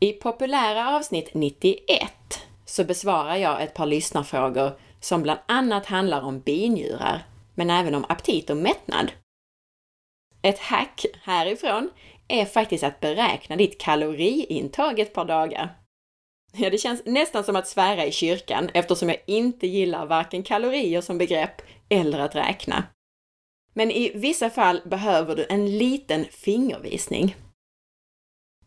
I 0.00 0.12
populära 0.12 0.96
avsnitt 0.96 1.34
91 1.34 2.12
så 2.64 2.84
besvarar 2.84 3.36
jag 3.36 3.62
ett 3.62 3.74
par 3.74 3.86
lyssnarfrågor 3.86 4.78
som 5.00 5.22
bland 5.22 5.40
annat 5.46 5.86
handlar 5.86 6.22
om 6.22 6.40
binjurar, 6.40 7.26
men 7.54 7.70
även 7.70 7.94
om 7.94 8.04
aptit 8.08 8.50
och 8.50 8.56
mättnad. 8.56 9.12
Ett 10.42 10.58
hack 10.58 11.06
härifrån 11.22 11.90
är 12.28 12.44
faktiskt 12.44 12.84
att 12.84 13.00
beräkna 13.00 13.56
ditt 13.56 13.80
kaloriintag 13.80 14.98
ett 14.98 15.12
par 15.12 15.24
dagar. 15.24 15.78
Ja, 16.52 16.70
det 16.70 16.78
känns 16.78 17.02
nästan 17.04 17.44
som 17.44 17.56
att 17.56 17.68
svära 17.68 18.04
i 18.04 18.12
kyrkan 18.12 18.70
eftersom 18.74 19.08
jag 19.08 19.18
inte 19.26 19.66
gillar 19.66 20.06
varken 20.06 20.42
kalorier 20.42 21.00
som 21.00 21.18
begrepp 21.18 21.62
eller 21.88 22.18
att 22.18 22.34
räkna. 22.34 22.84
Men 23.74 23.90
i 23.90 24.12
vissa 24.14 24.50
fall 24.50 24.82
behöver 24.84 25.36
du 25.36 25.46
en 25.48 25.78
liten 25.78 26.24
fingervisning. 26.24 27.36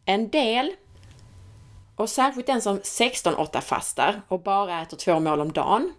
En 0.06 0.30
del, 0.30 0.76
och 1.96 2.10
särskilt 2.10 2.48
den 2.48 2.62
som 2.62 2.80
16-8 2.80 3.62
fastar 3.62 4.22
och 4.28 4.44
bara 4.44 4.82
äter 4.82 4.98
två 4.98 5.20
mål 5.20 5.42
om 5.42 5.52
dagen, 5.52 5.94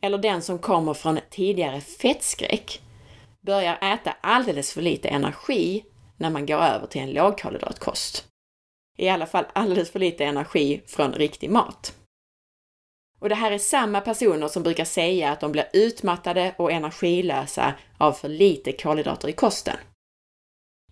eller 0.00 0.18
den 0.18 0.42
som 0.42 0.58
kommer 0.58 0.94
från 0.94 1.18
tidigare 1.30 1.80
fettskräck, 1.80 2.82
börjar 3.40 3.78
äta 3.82 4.16
alldeles 4.20 4.72
för 4.72 4.82
lite 4.82 5.08
energi 5.08 5.84
när 6.16 6.30
man 6.30 6.46
går 6.46 6.58
över 6.58 6.86
till 6.86 7.00
en 7.00 7.12
lågkolhydratkost. 7.12 8.26
I 8.98 9.08
alla 9.08 9.26
fall 9.26 9.44
alldeles 9.52 9.90
för 9.90 9.98
lite 9.98 10.24
energi 10.24 10.82
från 10.86 11.12
riktig 11.12 11.50
mat. 11.50 11.94
Och 13.18 13.28
det 13.28 13.34
här 13.34 13.52
är 13.52 13.58
samma 13.58 14.00
personer 14.00 14.48
som 14.48 14.62
brukar 14.62 14.84
säga 14.84 15.30
att 15.32 15.40
de 15.40 15.52
blir 15.52 15.68
utmattade 15.72 16.54
och 16.58 16.72
energilösa 16.72 17.74
av 17.98 18.12
för 18.12 18.28
lite 18.28 18.72
kolhydrater 18.72 19.28
i 19.28 19.32
kosten. 19.32 19.76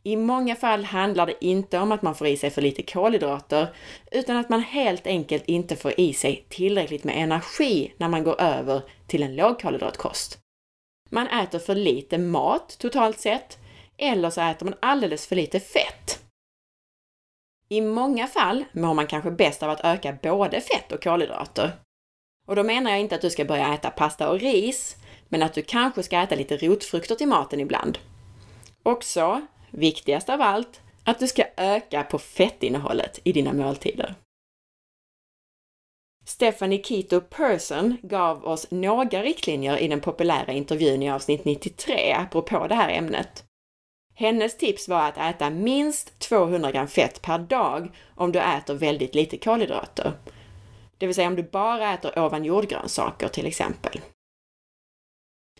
I 0.02 0.16
många 0.16 0.56
fall 0.56 0.84
handlar 0.84 1.26
det 1.26 1.44
inte 1.44 1.78
om 1.78 1.92
att 1.92 2.02
man 2.02 2.14
får 2.14 2.26
i 2.26 2.36
sig 2.36 2.50
för 2.50 2.62
lite 2.62 2.82
kolhydrater, 2.82 3.74
utan 4.10 4.36
att 4.36 4.48
man 4.48 4.62
helt 4.62 5.06
enkelt 5.06 5.44
inte 5.46 5.76
får 5.76 6.00
i 6.00 6.12
sig 6.12 6.46
tillräckligt 6.48 7.04
med 7.04 7.22
energi 7.22 7.92
när 7.96 8.08
man 8.08 8.24
går 8.24 8.40
över 8.40 8.82
till 9.06 9.22
en 9.22 9.36
lågkolhydratkost. 9.36 10.38
Man 11.10 11.26
äter 11.26 11.58
för 11.58 11.74
lite 11.74 12.18
mat 12.18 12.76
totalt 12.78 13.20
sett, 13.20 13.58
eller 13.96 14.30
så 14.30 14.40
äter 14.40 14.66
man 14.66 14.74
alldeles 14.80 15.26
för 15.26 15.36
lite 15.36 15.60
fett. 15.60 16.22
I 17.68 17.80
många 17.80 18.26
fall 18.26 18.64
mår 18.72 18.94
man 18.94 19.06
kanske 19.06 19.30
bäst 19.30 19.62
av 19.62 19.70
att 19.70 19.84
öka 19.84 20.18
både 20.22 20.60
fett 20.60 20.92
och 20.92 21.02
kolhydrater. 21.02 21.72
Och 22.46 22.56
då 22.56 22.62
menar 22.62 22.90
jag 22.90 23.00
inte 23.00 23.14
att 23.14 23.20
du 23.20 23.30
ska 23.30 23.44
börja 23.44 23.74
äta 23.74 23.90
pasta 23.90 24.30
och 24.30 24.40
ris, 24.40 24.96
men 25.28 25.42
att 25.42 25.54
du 25.54 25.62
kanske 25.62 26.02
ska 26.02 26.20
äta 26.20 26.34
lite 26.34 26.56
rotfrukter 26.56 27.14
till 27.14 27.28
maten 27.28 27.60
ibland. 27.60 27.98
Också, 28.82 29.46
viktigast 29.70 30.28
av 30.28 30.40
allt, 30.40 30.80
att 31.04 31.18
du 31.18 31.26
ska 31.26 31.44
öka 31.56 32.02
på 32.02 32.18
fettinnehållet 32.18 33.20
i 33.24 33.32
dina 33.32 33.52
måltider. 33.52 34.14
Stephanie 36.24 36.82
Keto 36.82 37.20
Person 37.20 37.96
gav 38.02 38.44
oss 38.44 38.70
några 38.70 39.22
riktlinjer 39.22 39.78
i 39.78 39.88
den 39.88 40.00
populära 40.00 40.52
intervjun 40.52 41.02
i 41.02 41.10
avsnitt 41.10 41.44
93 41.44 42.12
apropå 42.12 42.66
det 42.68 42.74
här 42.74 42.90
ämnet. 42.90 43.44
Hennes 44.14 44.56
tips 44.56 44.88
var 44.88 45.08
att 45.08 45.18
äta 45.18 45.50
minst 45.50 46.18
200 46.18 46.72
gram 46.72 46.88
fett 46.88 47.22
per 47.22 47.38
dag 47.38 47.88
om 48.14 48.32
du 48.32 48.38
äter 48.38 48.74
väldigt 48.74 49.14
lite 49.14 49.38
kolhydrater. 49.38 50.12
Det 50.98 51.06
vill 51.06 51.14
säga 51.14 51.28
om 51.28 51.36
du 51.36 51.42
bara 51.42 51.94
äter 51.94 52.18
ovan 52.18 52.44
jordgrönsaker 52.44 53.28
till 53.28 53.46
exempel. 53.46 54.00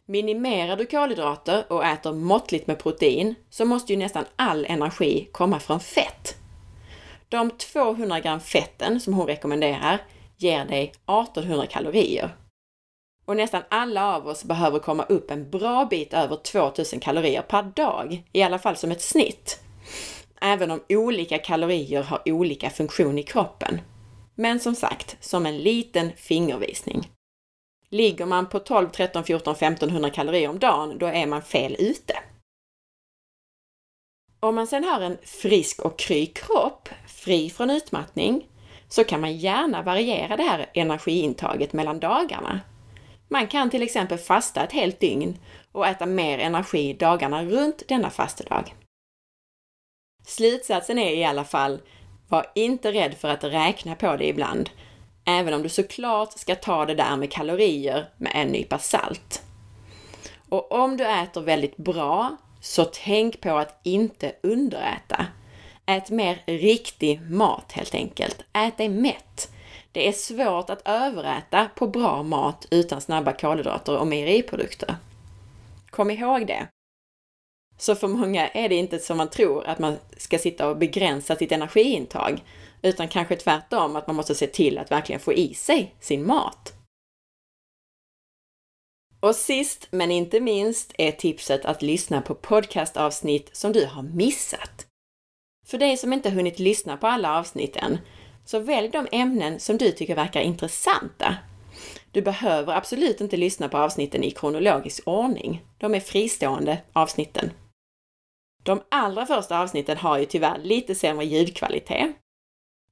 Minimerar 0.07 0.77
du 0.77 0.87
kolhydrater 0.87 1.73
och 1.73 1.85
äter 1.85 2.13
måttligt 2.13 2.67
med 2.67 2.79
protein 2.79 3.35
så 3.51 3.65
måste 3.65 3.93
ju 3.93 3.99
nästan 3.99 4.25
all 4.37 4.65
energi 4.65 5.29
komma 5.33 5.61
från 5.61 5.81
fett. 5.81 6.37
De 7.29 7.51
200 7.51 8.21
gram 8.21 8.41
fetten 8.41 9.01
som 9.01 9.15
hon 9.15 9.27
rekommenderar 9.27 10.03
ger 10.37 10.65
dig 10.65 10.83
1800 11.23 11.67
kalorier. 11.67 12.37
Och 13.25 13.37
nästan 13.37 13.63
alla 13.69 14.17
av 14.17 14.27
oss 14.27 14.45
behöver 14.45 14.79
komma 14.79 15.03
upp 15.03 15.31
en 15.31 15.51
bra 15.51 15.85
bit 15.85 16.15
över 16.15 16.37
2000 16.37 17.01
kalorier 17.01 17.43
per 17.43 17.63
dag, 17.63 18.23
i 18.33 18.43
alla 18.43 18.59
fall 18.59 18.77
som 18.77 18.91
ett 18.91 19.03
snitt. 19.03 19.61
Även 20.41 20.71
om 20.71 20.83
olika 20.89 21.39
kalorier 21.39 22.03
har 22.03 22.23
olika 22.27 22.71
funktion 22.71 23.19
i 23.19 23.23
kroppen. 23.23 23.81
Men 24.39 24.61
som 24.61 24.75
sagt, 24.75 25.17
som 25.21 25.47
en 25.47 25.59
liten 25.59 26.13
fingervisning. 26.17 27.11
Ligger 27.91 28.27
man 28.27 28.49
på 28.49 28.59
12, 28.59 28.89
13, 28.89 29.25
14, 29.25 29.55
1500 29.55 30.11
kalorier 30.11 30.49
om 30.49 30.59
dagen, 30.59 30.99
då 30.99 31.07
är 31.07 31.27
man 31.27 31.43
fel 31.43 31.77
ute. 31.79 32.15
Om 34.41 34.55
man 34.55 34.67
sedan 34.67 34.85
har 34.85 35.01
en 35.01 35.19
frisk 35.23 35.81
och 35.81 35.99
kry 35.99 36.27
kropp, 36.27 36.89
fri 37.07 37.51
från 37.51 37.71
utmattning, 37.71 38.49
så 38.89 39.05
kan 39.05 39.21
man 39.21 39.37
gärna 39.37 39.83
variera 39.83 40.37
det 40.37 40.43
här 40.43 40.71
energiintaget 40.75 41.73
mellan 41.73 42.01
dagarna. 42.01 42.61
Man 43.29 43.47
kan 43.47 43.71
till 43.71 43.83
exempel 43.83 44.19
fasta 44.19 44.65
ett 44.65 44.73
helt 44.73 45.01
dygn 45.01 45.39
och 45.73 45.87
äta 45.87 46.07
mer 46.07 46.39
energi 46.39 46.93
dagarna 46.93 47.45
runt 47.45 47.83
denna 47.89 48.11
fastedag. 48.11 48.75
Slutsatsen 50.27 50.99
är 50.99 51.15
i 51.15 51.25
alla 51.25 51.45
fall, 51.45 51.81
var 52.29 52.47
inte 52.55 52.93
rädd 52.93 53.15
för 53.15 53.29
att 53.29 53.45
räkna 53.45 53.95
på 53.95 54.17
det 54.17 54.27
ibland, 54.29 54.71
även 55.25 55.55
om 55.55 55.63
du 55.63 55.69
såklart 55.69 56.39
ska 56.39 56.55
ta 56.55 56.87
det 56.87 56.95
där 56.95 57.17
med 57.17 57.33
kalorier 57.33 58.07
med 58.17 58.33
en 58.35 58.49
nypa 58.49 58.79
salt. 58.79 59.43
Och 60.49 60.73
om 60.73 60.97
du 60.97 61.07
äter 61.07 61.41
väldigt 61.41 61.77
bra, 61.77 62.37
så 62.61 62.85
tänk 62.85 63.41
på 63.41 63.57
att 63.57 63.81
inte 63.83 64.33
underäta. 64.43 65.27
Ät 65.87 66.11
mer 66.11 66.43
riktig 66.47 67.21
mat 67.31 67.73
helt 67.73 67.95
enkelt. 67.95 68.43
Ät 68.53 68.79
dig 68.79 68.89
mätt. 68.89 69.53
Det 69.93 70.09
är 70.09 70.13
svårt 70.13 70.71
att 70.71 70.89
överäta 70.89 71.69
på 71.75 71.87
bra 71.87 72.23
mat 72.23 72.67
utan 72.71 73.01
snabba 73.01 73.33
kolhydrater 73.33 73.99
och 73.99 74.07
mejeriprodukter. 74.07 74.97
Kom 75.91 76.11
ihåg 76.11 76.47
det. 76.47 76.67
Så 77.79 77.95
för 77.95 78.09
många 78.09 78.49
är 78.49 78.69
det 78.69 78.75
inte 78.75 78.99
som 78.99 79.17
man 79.17 79.31
tror 79.31 79.67
att 79.67 79.79
man 79.79 79.97
ska 80.17 80.39
sitta 80.39 80.69
och 80.69 80.77
begränsa 80.77 81.37
sitt 81.37 81.53
energiintag, 81.53 82.45
utan 82.83 83.09
kanske 83.09 83.37
tvärtom 83.37 83.97
att 83.97 84.07
man 84.07 84.17
måste 84.17 84.35
se 84.35 84.47
till 84.47 84.79
att 84.79 84.91
verkligen 84.91 85.21
få 85.21 85.33
i 85.33 85.55
sig 85.55 85.95
sin 86.01 86.27
mat. 86.27 86.73
Och 89.21 89.35
sist 89.35 89.89
men 89.91 90.11
inte 90.11 90.41
minst 90.41 90.93
är 90.99 91.13
tipset 91.13 91.65
att 91.65 91.83
lyssna 91.83 92.23
på 92.23 92.35
podcastavsnitt 92.35 93.57
som 93.57 93.73
du 93.73 93.87
har 93.87 94.03
missat. 94.03 94.87
För 95.67 95.79
dig 95.79 95.97
som 95.97 96.13
inte 96.13 96.31
hunnit 96.31 96.59
lyssna 96.59 96.97
på 96.97 97.07
alla 97.07 97.39
avsnitten, 97.39 97.99
så 98.45 98.59
välj 98.59 98.89
de 98.89 99.07
ämnen 99.13 99.61
som 99.61 99.79
du 99.79 99.93
tycker 99.93 100.15
verkar 100.15 100.41
intressanta. 100.41 101.37
Du 102.13 102.23
behöver 102.23 102.73
absolut 102.73 103.21
inte 103.21 103.37
lyssna 103.37 103.69
på 103.69 103.79
avsnitten 103.79 104.25
i 104.25 104.31
kronologisk 104.31 105.03
ordning. 105.07 105.65
De 105.79 105.95
är 105.95 106.01
fristående 106.01 106.79
avsnitten. 106.93 107.51
De 108.67 108.83
allra 108.89 109.27
första 109.27 109.61
avsnitten 109.61 109.97
har 109.97 110.19
ju 110.19 110.25
tyvärr 110.25 110.59
lite 110.59 110.95
sämre 110.95 111.25
ljudkvalitet. 111.25 112.17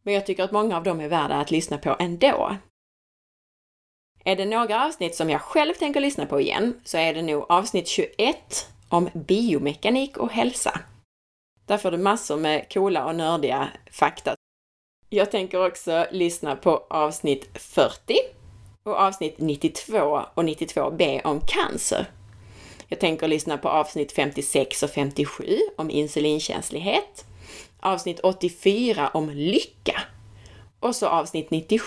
Men 0.02 0.14
jag 0.14 0.26
tycker 0.26 0.44
att 0.44 0.52
många 0.52 0.76
av 0.76 0.82
dem 0.82 1.00
är 1.00 1.08
värda 1.08 1.34
att 1.34 1.50
lyssna 1.50 1.78
på 1.78 1.96
ändå. 1.98 2.56
Är 4.24 4.36
det 4.36 4.44
några 4.44 4.86
avsnitt 4.86 5.14
som 5.14 5.30
jag 5.30 5.40
själv 5.40 5.74
tänker 5.74 6.00
lyssna 6.00 6.26
på 6.26 6.40
igen 6.40 6.80
så 6.84 6.98
är 6.98 7.14
det 7.14 7.22
nog 7.22 7.46
avsnitt 7.48 7.88
21 7.88 8.68
om 8.88 9.08
biomekanik 9.14 10.16
och 10.16 10.32
hälsa. 10.32 10.80
Där 11.66 11.78
får 11.78 11.90
du 11.90 11.98
massor 11.98 12.36
med 12.36 12.72
coola 12.72 13.06
och 13.06 13.14
nördiga 13.14 13.68
fakta. 13.90 14.34
Jag 15.08 15.30
tänker 15.30 15.66
också 15.66 16.06
lyssna 16.10 16.56
på 16.56 16.86
avsnitt 16.90 17.58
40 17.58 18.14
och 18.82 18.96
avsnitt 18.96 19.34
92 19.38 20.22
och 20.34 20.42
92b 20.42 21.22
om 21.24 21.40
cancer. 21.40 22.06
Jag 22.94 23.00
tänker 23.00 23.28
lyssna 23.28 23.58
på 23.58 23.68
avsnitt 23.68 24.12
56 24.12 24.82
och 24.82 24.90
57 24.90 25.58
om 25.76 25.90
insulinkänslighet, 25.90 27.24
avsnitt 27.80 28.20
84 28.22 29.08
om 29.14 29.30
lycka 29.30 30.02
Och 30.80 30.96
så 30.96 31.06
avsnitt 31.06 31.50
97, 31.50 31.86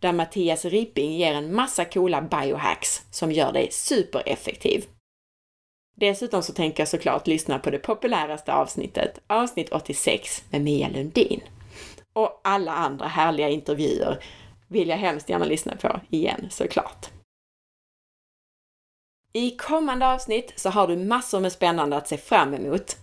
där 0.00 0.12
Mattias 0.12 0.64
Ripping 0.64 1.12
ger 1.12 1.34
en 1.34 1.54
massa 1.54 1.84
coola 1.84 2.22
biohacks 2.22 3.02
som 3.10 3.32
gör 3.32 3.52
dig 3.52 3.68
supereffektiv. 3.70 4.84
Dessutom 5.96 6.42
så 6.42 6.52
tänker 6.52 6.80
jag 6.80 6.88
såklart 6.88 7.26
lyssna 7.26 7.58
på 7.58 7.70
det 7.70 7.78
populäraste 7.78 8.52
avsnittet, 8.52 9.20
avsnitt 9.26 9.72
86 9.72 10.44
med 10.50 10.60
Mia 10.60 10.88
Lundin. 10.88 11.40
Och 12.12 12.40
alla 12.44 12.72
andra 12.72 13.06
härliga 13.06 13.48
intervjuer 13.48 14.24
vill 14.68 14.88
jag 14.88 14.96
hemskt 14.96 15.28
gärna 15.28 15.44
lyssna 15.44 15.76
på 15.76 16.00
igen 16.10 16.46
såklart. 16.50 17.10
I 19.34 19.50
kommande 19.50 20.06
avsnitt 20.06 20.52
så 20.56 20.70
har 20.70 20.86
du 20.86 20.96
massor 20.96 21.40
med 21.40 21.52
spännande 21.52 21.96
att 21.96 22.08
se 22.08 22.16
fram 22.16 22.54
emot. 22.54 22.96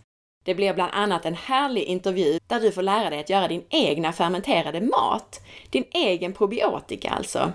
Det 0.43 0.55
blir 0.55 0.73
bland 0.73 0.91
annat 0.93 1.25
en 1.25 1.33
härlig 1.33 1.83
intervju 1.83 2.39
där 2.47 2.59
du 2.59 2.71
får 2.71 2.81
lära 2.81 3.09
dig 3.09 3.19
att 3.19 3.29
göra 3.29 3.47
din 3.47 3.65
egna 3.69 4.11
fermenterade 4.11 4.81
mat. 4.81 5.41
Din 5.69 5.85
egen 5.91 6.33
probiotika 6.33 7.09
alltså. 7.09 7.51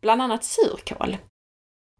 Bland 0.00 0.22
annat 0.22 0.44
surkål. 0.44 1.16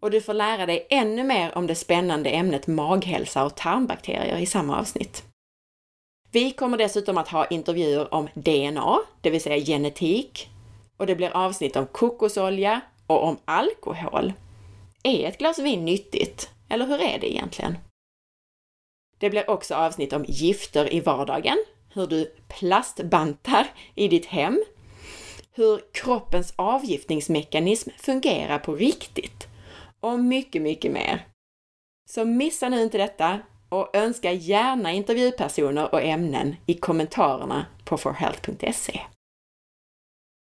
Och 0.03 0.11
du 0.11 0.21
får 0.21 0.35
lära 0.35 0.67
dig 0.67 0.87
ännu 0.91 1.25
mer 1.25 1.59
om 1.59 1.67
det 1.67 1.75
spännande 1.75 2.31
ämnet 2.31 2.67
maghälsa 2.67 3.45
och 3.45 3.57
tarmbakterier 3.57 4.39
i 4.39 4.47
samma 4.47 4.79
avsnitt. 4.79 5.25
Vi 6.33 6.51
kommer 6.51 6.79
dessutom 6.79 7.19
att 7.19 7.29
ha 7.29 7.47
intervjuer 7.47 8.15
om 8.15 8.29
DNA, 8.35 8.99
det 9.21 9.31
vill 9.31 9.43
säga 9.43 9.65
genetik, 9.65 10.49
och 10.97 11.07
det 11.07 11.17
blir 11.17 11.37
avsnitt 11.37 11.77
om 11.77 11.87
kokosolja 11.87 12.81
och 13.07 13.25
om 13.25 13.39
alkohol. 13.45 14.33
Är 15.03 15.29
ett 15.29 15.39
glas 15.39 15.59
vin 15.59 15.85
nyttigt? 15.85 16.51
Eller 16.69 16.87
hur 16.87 17.01
är 17.01 17.19
det 17.19 17.33
egentligen? 17.33 17.79
Det 19.19 19.31
blir 19.31 19.51
också 19.51 19.75
avsnitt 19.75 20.13
om 20.13 20.25
gifter 20.29 20.95
i 20.95 21.01
vardagen, 21.01 21.65
hur 21.95 22.07
du 22.07 22.35
plastbantar 22.49 23.67
i 23.95 24.09
ditt 24.09 24.27
hem, 24.27 24.65
hur 25.53 25.81
kroppens 25.93 26.55
avgiftningsmekanism 26.57 27.91
fungerar 27.99 28.59
på 28.59 28.75
riktigt 28.75 29.49
och 30.01 30.21
mycket, 30.21 30.63
mycket 30.63 30.93
mer. 30.93 31.27
Så 32.11 32.25
missa 32.25 32.69
nu 32.69 32.83
inte 32.83 32.99
detta 32.99 33.41
och 33.69 33.97
önska 33.97 34.33
gärna 34.33 34.93
intervjupersoner 34.93 35.95
och 35.95 36.03
ämnen 36.03 36.57
i 36.67 36.75
kommentarerna 36.75 37.67
på 37.85 37.99
forhealth.se. 37.99 39.01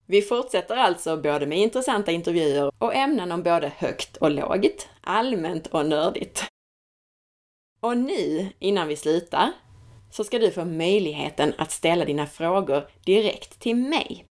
Vi 0.10 0.22
fortsätter 0.22 0.76
alltså 0.76 1.17
både 1.17 1.46
med 1.46 1.58
intressanta 1.58 2.12
intervjuer 2.12 2.72
och 2.80 2.96
ämnen 2.96 3.32
om 3.32 3.43
både 3.43 3.72
högt 3.78 4.17
och 4.17 4.32
lågt, 4.32 4.89
allmänt 5.02 5.67
och 5.67 5.86
nördigt. 5.86 6.46
Och 7.82 7.98
nu, 7.98 8.48
innan 8.60 8.88
vi 8.88 8.96
slutar, 8.96 9.52
så 10.12 10.24
ska 10.24 10.39
du 10.39 10.52
få 10.52 10.65
möjligheten 10.65 11.54
att 11.58 11.72
ställa 11.72 12.06
dina 12.06 12.28
frågor 12.28 12.88
direkt 13.06 13.60
till 13.60 13.76
mig. 13.76 14.26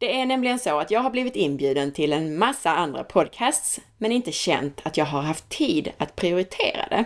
Det 0.00 0.20
är 0.20 0.26
nämligen 0.26 0.58
så 0.58 0.78
att 0.78 0.90
jag 0.90 1.00
har 1.00 1.10
blivit 1.10 1.36
inbjuden 1.36 1.92
till 1.92 2.12
en 2.12 2.38
massa 2.38 2.70
andra 2.70 3.04
podcasts, 3.04 3.80
men 3.98 4.12
inte 4.12 4.32
känt 4.32 4.80
att 4.86 4.96
jag 4.96 5.04
har 5.04 5.22
haft 5.22 5.48
tid 5.48 5.92
att 5.98 6.16
prioritera 6.16 6.88
det. 6.88 7.04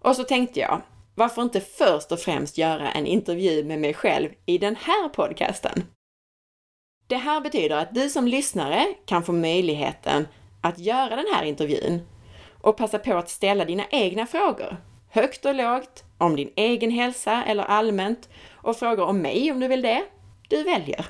Och 0.00 0.16
så 0.16 0.24
tänkte 0.24 0.60
jag, 0.60 0.82
varför 1.14 1.42
inte 1.42 1.60
först 1.60 2.12
och 2.12 2.20
främst 2.20 2.58
göra 2.58 2.92
en 2.92 3.06
intervju 3.06 3.64
med 3.64 3.80
mig 3.80 3.94
själv 3.94 4.30
i 4.46 4.58
den 4.58 4.76
här 4.76 5.08
podcasten? 5.08 5.82
Det 7.10 7.16
här 7.16 7.40
betyder 7.40 7.76
att 7.76 7.94
du 7.94 8.08
som 8.08 8.28
lyssnare 8.28 8.94
kan 9.06 9.22
få 9.22 9.32
möjligheten 9.32 10.28
att 10.60 10.78
göra 10.78 11.16
den 11.16 11.26
här 11.34 11.44
intervjun 11.44 12.02
och 12.60 12.76
passa 12.76 12.98
på 12.98 13.14
att 13.14 13.30
ställa 13.30 13.64
dina 13.64 13.84
egna 13.90 14.26
frågor, 14.26 14.76
högt 15.08 15.44
och 15.44 15.54
lågt, 15.54 16.04
om 16.18 16.36
din 16.36 16.50
egen 16.56 16.90
hälsa 16.90 17.44
eller 17.44 17.62
allmänt 17.62 18.28
och 18.50 18.76
frågor 18.76 19.04
om 19.04 19.18
mig 19.18 19.52
om 19.52 19.60
du 19.60 19.68
vill 19.68 19.82
det. 19.82 20.04
Du 20.48 20.62
väljer. 20.62 21.06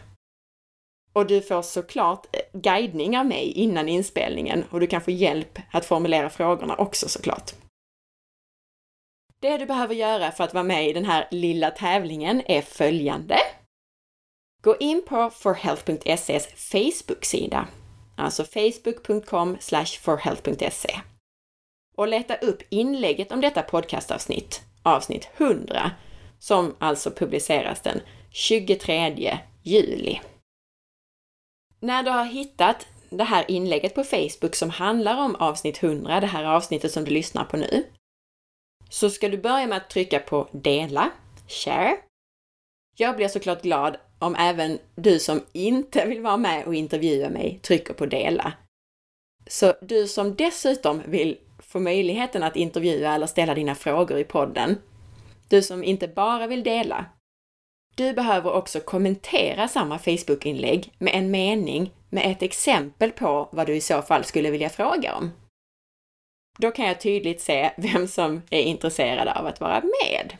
Och 1.13 1.27
du 1.27 1.41
får 1.43 1.63
såklart 1.63 2.27
eh, 2.33 2.61
guidning 2.61 3.19
av 3.19 3.27
mig 3.27 3.53
innan 3.53 3.89
inspelningen 3.89 4.65
och 4.71 4.81
du 4.81 4.87
kan 4.87 5.01
få 5.01 5.11
hjälp 5.11 5.59
att 5.71 5.85
formulera 5.85 6.31
frågorna 6.31 6.75
också 6.75 7.09
såklart. 7.09 7.51
Det 9.41 9.59
du 9.59 9.67
behöver 9.67 9.95
göra 9.95 10.31
för 10.31 10.45
att 10.45 10.55
vara 10.55 10.65
med 10.65 10.89
i 10.89 10.93
den 10.93 11.05
här 11.05 11.29
lilla 11.31 11.71
tävlingen 11.71 12.43
är 12.47 12.63
följande. 12.63 13.37
Gå 14.62 14.77
in 14.77 15.03
på 15.09 15.31
forhealth.ses 15.31 16.46
Facebook-sida, 16.46 17.68
alltså 18.16 18.44
facebook.com 18.44 19.57
forhealth.se 20.01 21.01
och 21.96 22.09
leta 22.09 22.37
upp 22.37 22.62
inlägget 22.68 23.33
om 23.33 23.40
detta 23.40 23.62
podcastavsnitt, 23.62 24.62
avsnitt 24.83 25.29
100, 25.37 25.90
som 26.38 26.77
alltså 26.79 27.11
publiceras 27.11 27.81
den 27.81 28.01
23 28.31 29.38
juli. 29.62 30.20
När 31.81 32.03
du 32.03 32.11
har 32.11 32.25
hittat 32.25 32.87
det 33.11 33.25
här 33.25 33.51
inlägget 33.51 33.94
på 33.94 34.05
Facebook 34.05 34.55
som 34.55 34.70
handlar 34.70 35.25
om 35.25 35.35
avsnitt 35.35 35.83
100, 35.83 36.20
det 36.20 36.27
här 36.27 36.44
avsnittet 36.44 36.92
som 36.92 37.05
du 37.05 37.11
lyssnar 37.11 37.44
på 37.44 37.57
nu, 37.57 37.87
så 38.88 39.11
ska 39.11 39.29
du 39.29 39.38
börja 39.38 39.66
med 39.66 39.77
att 39.77 39.90
trycka 39.90 40.18
på 40.18 40.49
dela, 40.53 41.11
share. 41.49 41.96
Jag 42.96 43.16
blir 43.16 43.29
såklart 43.29 43.62
glad 43.62 43.96
om 44.21 44.35
även 44.35 44.79
du 44.95 45.19
som 45.19 45.43
inte 45.53 46.07
vill 46.07 46.21
vara 46.21 46.37
med 46.37 46.67
och 46.67 46.75
intervjua 46.75 47.29
mig 47.29 47.59
trycker 47.63 47.95
på 47.95 48.07
dela. 48.07 48.53
Så 49.47 49.75
du 49.81 50.07
som 50.07 50.35
dessutom 50.35 51.03
vill 51.07 51.39
få 51.59 51.81
möjligheten 51.81 52.43
att 52.43 52.57
intervjua 52.57 53.15
eller 53.15 53.27
ställa 53.27 53.55
dina 53.55 53.75
frågor 53.75 54.19
i 54.19 54.25
podden, 54.25 54.77
du 55.49 55.63
som 55.63 55.85
inte 55.85 56.09
bara 56.09 56.47
vill 56.47 56.63
dela, 56.63 57.07
du 57.97 58.13
behöver 58.13 58.53
också 58.53 58.81
kommentera 58.81 59.69
samma 59.69 59.99
Facebook-inlägg 59.99 60.93
med 60.99 61.15
en 61.15 61.31
mening 61.31 61.93
med 62.09 62.31
ett 62.31 62.43
exempel 62.43 63.11
på 63.11 63.49
vad 63.53 63.67
du 63.67 63.77
i 63.77 63.81
så 63.81 64.03
fall 64.03 64.25
skulle 64.25 64.51
vilja 64.51 64.69
fråga 64.69 65.17
om. 65.17 65.31
Då 66.59 66.71
kan 66.71 66.87
jag 66.87 67.01
tydligt 67.01 67.41
se 67.41 67.71
vem 67.77 68.09
som 68.09 68.43
är 68.51 68.63
intresserad 68.63 69.29
av 69.29 69.47
att 69.47 69.61
vara 69.61 69.81
med. 69.81 70.37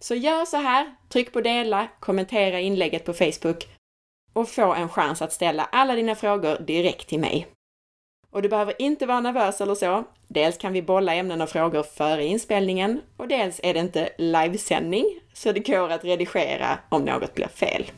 Så 0.00 0.14
gör 0.14 0.44
så 0.44 0.56
här, 0.56 0.94
tryck 1.08 1.32
på 1.32 1.40
dela, 1.40 1.88
kommentera 2.00 2.60
inlägget 2.60 3.04
på 3.04 3.12
Facebook 3.12 3.68
och 4.32 4.48
få 4.48 4.74
en 4.74 4.88
chans 4.88 5.22
att 5.22 5.32
ställa 5.32 5.64
alla 5.64 5.94
dina 5.94 6.14
frågor 6.14 6.58
direkt 6.58 7.08
till 7.08 7.20
mig. 7.20 7.46
Och 8.30 8.42
du 8.42 8.48
behöver 8.48 8.82
inte 8.82 9.06
vara 9.06 9.20
nervös 9.20 9.60
eller 9.60 9.74
så. 9.74 10.04
Dels 10.28 10.58
kan 10.58 10.72
vi 10.72 10.82
bolla 10.82 11.14
ämnen 11.14 11.40
och 11.40 11.48
frågor 11.48 11.82
före 11.82 12.24
inspelningen 12.24 13.00
och 13.16 13.28
dels 13.28 13.60
är 13.62 13.74
det 13.74 13.80
inte 13.80 14.08
livesändning, 14.18 15.04
så 15.32 15.52
det 15.52 15.60
går 15.60 15.90
att 15.90 16.04
redigera 16.04 16.78
om 16.88 17.04
något 17.04 17.34
blir 17.34 17.48
fel. 17.48 17.90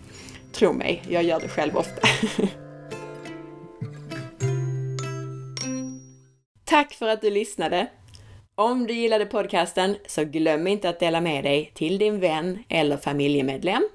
Tro 0.53 0.73
mig, 0.73 1.03
jag 1.09 1.23
gör 1.23 1.41
det 1.41 1.49
själv 1.49 1.77
ofta. 1.77 2.03
Tack 6.65 6.93
för 6.93 7.09
att 7.09 7.21
du 7.21 7.31
lyssnade! 7.31 7.87
Om 8.61 8.87
du 8.87 8.94
gillade 8.94 9.27
podcasten 9.27 9.96
så 10.07 10.25
glöm 10.25 10.66
inte 10.66 10.88
att 10.88 11.01
dela 11.01 11.20
med 11.20 11.44
dig 11.44 11.70
till 11.75 11.99
din 11.99 12.20
vän 12.20 12.59
eller 12.68 12.96
familjemedlem. 12.96 13.88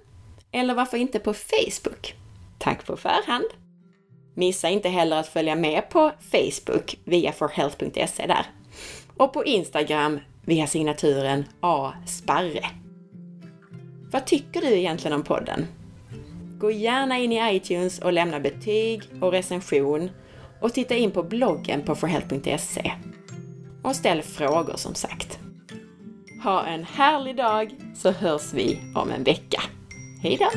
Eller 0.52 0.74
varför 0.74 0.98
inte 0.98 1.20
på 1.20 1.34
Facebook? 1.34 2.16
Tack 2.60 2.86
på 2.86 2.98
förhand! 2.98 3.46
Missa 4.34 4.70
inte 4.70 4.90
heller 4.90 5.18
att 5.18 5.28
följa 5.28 5.56
med 5.56 5.90
på 5.90 6.12
Facebook 6.32 6.98
via 7.04 7.32
forhealth.se 7.32 8.28
där. 8.28 8.46
Och 9.18 9.34
på 9.34 9.46
Instagram 9.46 10.20
via 10.46 10.68
signaturen 10.68 11.46
A. 11.60 11.94
Sparre. 12.08 12.66
Vad 14.12 14.26
tycker 14.26 14.62
du 14.62 14.78
egentligen 14.78 15.16
om 15.16 15.24
podden? 15.24 15.68
Gå 16.60 16.72
gärna 16.72 17.18
in 17.18 17.32
i 17.32 17.56
iTunes 17.56 18.00
och 18.00 18.14
lämna 18.14 18.40
betyg 18.40 19.02
och 19.22 19.32
recension 19.32 20.10
och 20.62 20.74
titta 20.74 20.96
in 20.96 21.12
på 21.12 21.24
bloggen 21.24 21.82
på 21.82 21.96
forhealth.se. 21.96 22.92
Och 23.86 23.96
ställ 23.96 24.22
frågor 24.22 24.78
som 24.78 24.96
sagt. 24.96 25.40
Ha 26.44 26.66
en 26.66 26.84
härlig 26.84 27.38
dag 27.38 27.76
så 27.96 28.12
hörs 28.12 28.54
vi 28.54 28.80
om 28.96 29.12
en 29.12 29.24
vecka. 29.24 29.62
Hejdå! 30.22 30.50